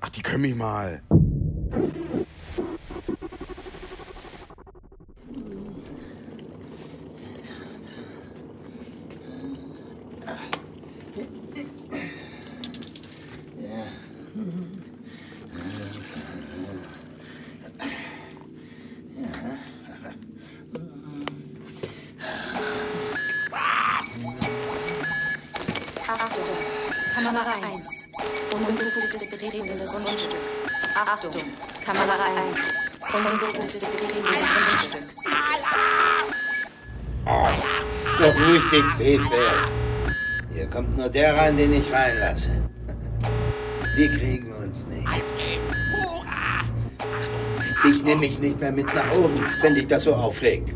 Ach, 0.00 0.08
die 0.08 0.22
können 0.22 0.42
mich 0.42 0.56
mal. 0.56 1.02
Achtung, 26.12 27.29
Kamera 27.40 27.72
1. 27.72 27.88
Unbefugtes 28.52 29.30
Betreten 29.30 29.66
des 29.66 29.84
Grundstücks. 29.90 30.60
Achtung, 30.94 31.32
Kamera 31.86 32.16
1. 32.36 32.58
Unbefugtes 33.14 33.72
Betreten 33.72 34.22
des 34.26 34.40
Grundstücks. 34.52 35.16
Beruhig 38.18 38.62
dich, 38.70 38.84
Pepe. 38.98 39.44
Hier 40.52 40.66
kommt 40.66 40.98
nur 40.98 41.08
der 41.08 41.34
rein, 41.34 41.56
den 41.56 41.72
ich 41.72 41.90
reinlasse. 41.90 42.50
Die 43.96 44.08
kriegen 44.18 44.52
uns 44.62 44.86
nicht. 44.88 45.08
Dich 47.82 48.02
nehme 48.02 48.26
ich 48.26 48.38
nicht 48.38 48.60
mehr 48.60 48.72
mit 48.72 48.94
nach 48.94 49.10
oben, 49.12 49.42
wenn 49.62 49.74
dich 49.74 49.86
das 49.86 50.02
so 50.02 50.14
aufregt. 50.14 50.74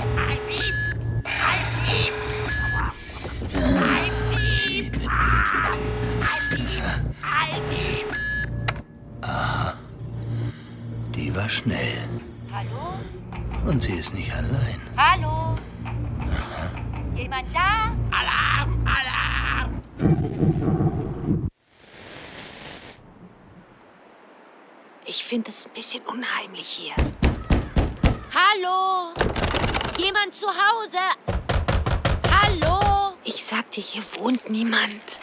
Ich 33.76 33.84
sag 33.87 33.92
dir, 33.92 34.02
hier 34.02 34.20
wohnt 34.20 34.50
niemand. 34.50 35.18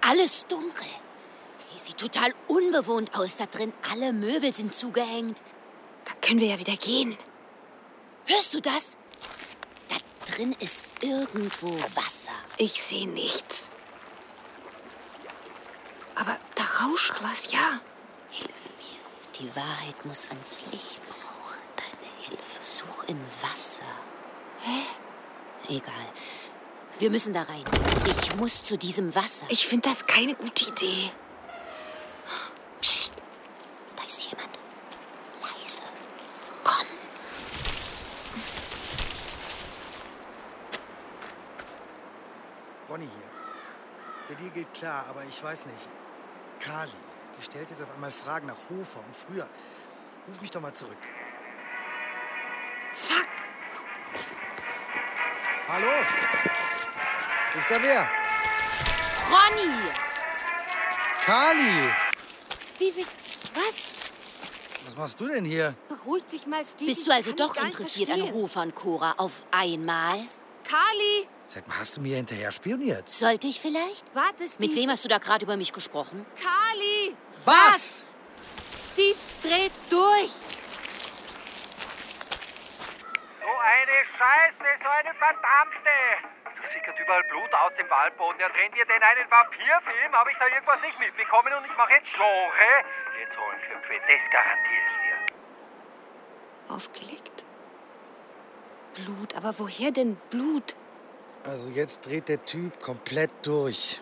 Alles 0.00 0.46
dunkel. 0.48 0.86
Hier 1.70 1.78
sieht 1.78 1.98
total 1.98 2.34
unbewohnt 2.48 3.14
aus 3.14 3.36
da 3.36 3.46
drin. 3.46 3.72
Alle 3.92 4.12
Möbel 4.12 4.52
sind 4.52 4.74
zugehängt. 4.74 5.40
Da 6.04 6.12
können 6.20 6.40
wir 6.40 6.48
ja 6.48 6.58
wieder 6.58 6.76
gehen. 6.76 7.16
Hörst 8.26 8.54
du 8.54 8.60
das? 8.60 8.96
Da 9.88 9.96
drin 10.32 10.56
ist 10.58 10.84
irgendwo 11.00 11.68
Wasser. 11.94 12.32
Ich 12.56 12.82
sehe 12.82 13.06
nichts. 13.06 13.70
Aber 16.16 16.38
da 16.56 16.64
rauscht 16.84 17.14
was, 17.22 17.52
ja. 17.52 17.80
Hilf 18.30 18.70
mir. 18.78 19.38
Die 19.38 19.54
Wahrheit 19.54 20.04
muss 20.04 20.26
ans 20.30 20.64
Licht. 20.72 21.00
Ich 21.08 21.20
brauche 21.20 21.58
deine 21.76 22.12
Hilfe. 22.22 22.58
Such 22.60 23.04
im 23.06 23.20
Wasser. 23.42 23.82
Hä? 24.62 24.82
Egal. 25.68 25.92
Wir 26.98 27.10
müssen 27.10 27.34
da 27.34 27.42
rein. 27.42 27.64
Ich 28.06 28.36
muss 28.36 28.62
zu 28.62 28.78
diesem 28.78 29.14
Wasser. 29.14 29.46
Ich 29.48 29.66
finde 29.66 29.88
das 29.88 30.06
keine 30.06 30.34
gute 30.34 30.70
Idee. 30.70 31.10
Psst. 32.80 33.12
Da 33.96 34.02
ist 34.04 34.30
jemand. 34.30 34.48
Leise. 35.42 35.82
Komm. 36.64 36.86
Ronny 42.88 43.04
hier. 43.06 44.28
Der 44.28 44.36
Deal 44.36 44.50
geht 44.50 44.72
klar, 44.72 45.04
aber 45.08 45.24
ich 45.24 45.42
weiß 45.42 45.66
nicht. 45.66 45.88
Kali, 46.60 46.90
die 47.38 47.44
stellt 47.44 47.70
jetzt 47.70 47.82
auf 47.82 47.92
einmal 47.92 48.12
Fragen 48.12 48.46
nach 48.46 48.56
Hofer 48.70 49.00
und 49.00 49.14
früher. 49.14 49.48
Ruf 50.28 50.40
mich 50.40 50.50
doch 50.50 50.60
mal 50.60 50.72
zurück. 50.72 50.96
Fuck! 52.92 53.26
Hallo? 55.68 55.88
Ist 57.58 57.68
da 57.68 57.82
wer? 57.82 58.08
Ronny! 59.28 59.72
Kali! 61.24 61.90
Stevie, 62.74 63.04
was? 63.52 63.74
Was 64.84 64.96
machst 64.96 65.18
du 65.18 65.26
denn 65.26 65.44
hier? 65.44 65.74
Beruhig 65.88 66.24
dich 66.26 66.46
mal, 66.46 66.64
Stevie. 66.64 66.86
Bist 66.86 67.06
du 67.06 67.10
also 67.10 67.30
Kann 67.34 67.48
doch 67.48 67.56
interessiert 67.56 68.10
an. 68.10 68.32
Hofer 68.32 68.62
und 68.62 68.76
Cora 68.76 69.14
auf 69.16 69.42
einmal? 69.50 70.20
Kali! 70.62 71.26
Sag 71.44 71.66
mal, 71.66 71.78
hast 71.78 71.96
du 71.96 72.00
mir 72.00 72.16
hinterher 72.16 72.52
spioniert? 72.52 73.10
Sollte 73.10 73.48
ich 73.48 73.58
vielleicht? 73.60 74.04
Warte, 74.14 74.46
Steve. 74.46 74.68
Mit 74.68 74.76
wem 74.76 74.90
hast 74.90 75.04
du 75.04 75.08
da 75.08 75.18
gerade 75.18 75.44
über 75.44 75.56
mich 75.56 75.72
gesprochen? 75.72 76.24
Kali! 76.40 77.16
Was? 77.44 78.12
Steve 78.92 79.18
dreht 79.42 79.72
durch. 79.90 80.30
So 83.40 83.48
eine 83.48 83.96
Scheiße, 84.26 84.66
so 84.82 84.88
eine 84.90 85.14
verdammte! 85.14 85.98
Du 86.56 86.62
sickert 86.74 86.98
überall 86.98 87.22
Blut 87.30 87.52
aus 87.54 87.72
dem 87.78 87.88
Waldboden. 87.88 88.40
Ja, 88.40 88.48
drehen 88.48 88.74
wir 88.74 88.84
denn 88.84 89.00
einen 89.00 89.30
Vampirfilm? 89.30 90.12
Habe 90.12 90.32
ich 90.32 90.36
da 90.38 90.48
irgendwas 90.48 90.82
nicht 90.82 90.98
mitbekommen 90.98 91.52
und 91.54 91.64
ich 91.64 91.76
mache 91.76 91.92
jetzt 91.92 92.10
Genre? 92.12 92.70
Jetzt 93.20 93.36
holen 93.38 93.60
Köpfe, 93.70 93.94
das 94.02 94.24
garantiere 94.32 94.86
ich 94.90 94.98
dir. 95.06 96.74
Aufgelegt. 96.74 97.44
Blut, 98.94 99.36
aber 99.36 99.56
woher 99.60 99.92
denn 99.92 100.16
Blut? 100.30 100.74
Also 101.44 101.70
jetzt 101.70 102.04
dreht 102.04 102.28
der 102.28 102.44
Typ 102.44 102.82
komplett 102.82 103.30
durch. 103.44 104.00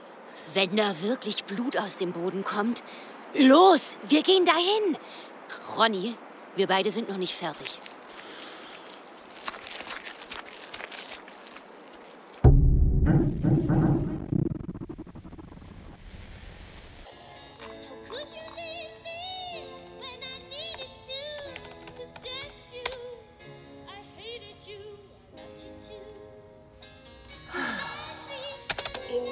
Wenn 0.54 0.74
da 0.74 1.02
wirklich 1.02 1.44
Blut 1.44 1.76
aus 1.76 1.98
dem 1.98 2.12
Boden 2.12 2.44
kommt. 2.44 2.82
Los, 3.34 3.98
wir 4.04 4.22
gehen 4.22 4.46
dahin. 4.46 4.96
Ronny, 5.76 6.16
wir 6.54 6.66
beide 6.66 6.90
sind 6.90 7.10
noch 7.10 7.18
nicht 7.18 7.34
fertig. 7.34 7.78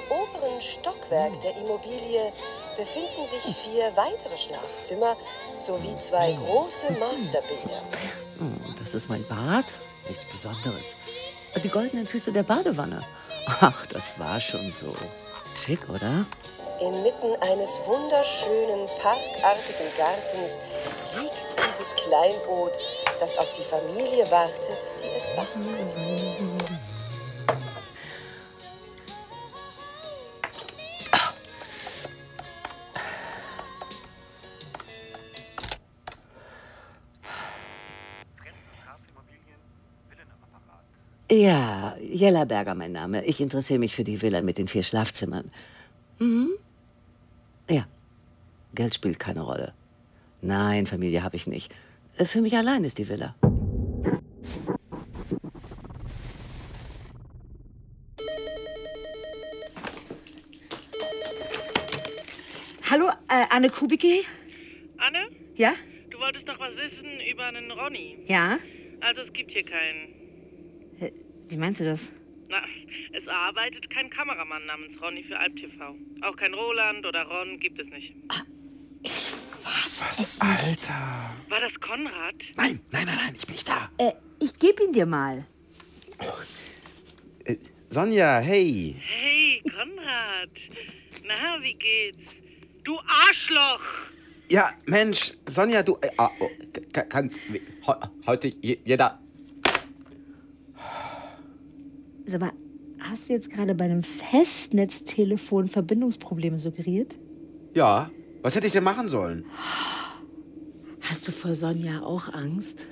Oberen 0.09 0.61
Stockwerk 0.61 1.39
der 1.41 1.55
Immobilie 1.57 2.31
befinden 2.77 3.25
sich 3.25 3.41
vier 3.55 3.91
weitere 3.95 4.37
Schlafzimmer 4.37 5.15
sowie 5.57 5.97
zwei 5.99 6.33
große 6.33 6.91
Masterbäder. 6.93 7.81
Oh, 8.39 8.73
das 8.81 8.93
ist 8.93 9.09
mein 9.09 9.25
Bad. 9.27 9.65
Nichts 10.07 10.25
Besonderes. 10.25 10.95
Die 11.63 11.69
goldenen 11.69 12.05
Füße 12.05 12.31
der 12.31 12.43
Badewanne. 12.43 13.01
Ach, 13.45 13.85
das 13.87 14.17
war 14.17 14.39
schon 14.39 14.69
so. 14.69 14.93
Schick, 15.59 15.87
oder? 15.89 16.25
Inmitten 16.79 17.35
eines 17.41 17.79
wunderschönen, 17.85 18.87
parkartigen 18.99 19.87
Gartens 19.97 20.59
liegt 21.15 21.67
dieses 21.67 21.93
Kleinboot, 21.95 22.77
das 23.19 23.37
auf 23.37 23.53
die 23.53 23.61
Familie 23.61 24.29
wartet, 24.31 24.79
die 24.99 25.15
es 25.15 25.31
wach 25.37 25.47
küsst. 25.77 26.09
Jellerberger 42.13 42.75
mein 42.75 42.91
Name. 42.91 43.25
Ich 43.25 43.41
interessiere 43.41 43.79
mich 43.79 43.95
für 43.95 44.03
die 44.03 44.21
Villa 44.21 44.41
mit 44.41 44.57
den 44.57 44.67
vier 44.67 44.83
Schlafzimmern. 44.83 45.51
Mhm. 46.19 46.49
Ja. 47.69 47.85
Geld 48.75 48.95
spielt 48.95 49.19
keine 49.19 49.41
Rolle. 49.41 49.73
Nein, 50.41 50.85
Familie 50.87 51.23
habe 51.23 51.35
ich 51.35 51.47
nicht. 51.47 51.73
Äh, 52.17 52.25
Für 52.25 52.41
mich 52.41 52.55
allein 52.57 52.83
ist 52.83 52.97
die 52.97 53.07
Villa. 53.09 53.35
Hallo, 62.89 63.09
äh, 63.29 63.45
Anne 63.49 63.69
Kubicki? 63.69 64.25
Anne, 64.97 65.27
Ja? 65.55 65.73
du 66.09 66.19
wolltest 66.19 66.45
noch 66.45 66.59
was 66.59 66.71
wissen 66.75 67.19
über 67.31 67.45
einen 67.45 67.71
Ronny. 67.71 68.17
Ja? 68.27 68.59
Also 69.01 69.21
es 69.21 69.33
gibt 69.33 69.51
hier 69.51 69.63
keinen. 69.63 70.22
Wie 71.53 71.59
meinst 71.59 71.79
du 71.81 71.85
das? 71.85 72.01
Na, 72.49 72.57
es 73.11 73.27
arbeitet 73.27 73.87
kein 73.91 74.09
Kameramann 74.09 74.65
namens 74.65 74.99
Ronny 74.99 75.23
für 75.23 75.37
Alp 75.37 75.55
TV. 75.55 75.95
Auch 76.23 76.35
kein 76.35 76.51
Roland 76.55 77.05
oder 77.05 77.21
Ron 77.25 77.59
gibt 77.59 77.79
es 77.79 77.85
nicht. 77.89 78.11
Was, 79.63 80.39
Alter? 80.41 81.29
War 81.49 81.59
das 81.61 81.79
Konrad? 81.79 82.33
Nein, 82.55 82.79
nein, 82.91 83.05
nein, 83.05 83.15
nein, 83.17 83.35
ich 83.35 83.45
bin 83.45 83.53
nicht 83.53 83.69
da. 83.69 83.87
Äh, 83.99 84.13
ich 84.39 84.57
gebe 84.57 84.83
ihn 84.83 84.93
dir 84.93 85.05
mal. 85.05 85.45
Sonja, 87.89 88.39
hey. 88.39 88.95
Hey, 88.99 89.61
Konrad. 89.69 90.49
Na, 91.27 91.61
wie 91.61 91.73
geht's? 91.73 92.35
Du 92.83 92.97
Arschloch! 92.97 93.83
Ja, 94.49 94.71
Mensch, 94.87 95.33
Sonja, 95.47 95.83
du. 95.83 95.97
Äh, 96.01 96.09
ah, 96.17 96.31
oh, 96.39 96.49
ka- 96.91 97.03
kannst. 97.03 97.37
he- 97.51 97.61
Heute 98.25 98.47
je- 98.59 98.79
jeder. 98.83 99.19
Sag 102.25 102.41
mal, 102.41 102.51
hast 102.99 103.29
du 103.29 103.33
jetzt 103.33 103.49
gerade 103.49 103.75
bei 103.75 103.85
einem 103.85 104.03
Festnetztelefon 104.03 105.67
Verbindungsprobleme 105.67 106.57
suggeriert? 106.57 107.15
Ja, 107.73 108.09
was 108.41 108.55
hätte 108.55 108.67
ich 108.67 108.73
denn 108.73 108.83
machen 108.83 109.07
sollen? 109.07 109.45
Hast 111.01 111.27
du 111.27 111.31
vor 111.31 111.53
Sonja 111.53 112.01
auch 112.01 112.33
Angst? 112.33 112.87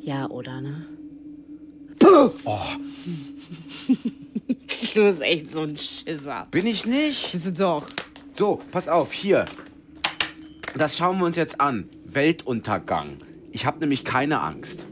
Ja, 0.00 0.28
oder, 0.28 0.60
ne? 0.60 0.86
Oh, 2.44 2.44
Du 4.94 5.04
bist 5.04 5.22
echt 5.22 5.52
so 5.52 5.62
ein 5.62 5.76
Schisser. 5.76 6.46
bin 6.50 6.66
ich 6.66 6.86
nicht? 6.86 7.32
Bist 7.32 7.46
du 7.46 7.52
doch. 7.52 7.86
So, 8.34 8.60
pass 8.70 8.88
auf, 8.88 9.12
hier. 9.12 9.44
Das 10.76 10.96
schauen 10.96 11.18
wir 11.18 11.26
uns 11.26 11.36
jetzt 11.36 11.60
an. 11.60 11.88
Weltuntergang. 12.04 13.16
Ich 13.52 13.66
habe 13.66 13.80
nämlich 13.80 14.04
keine 14.04 14.40
Angst. 14.40 14.86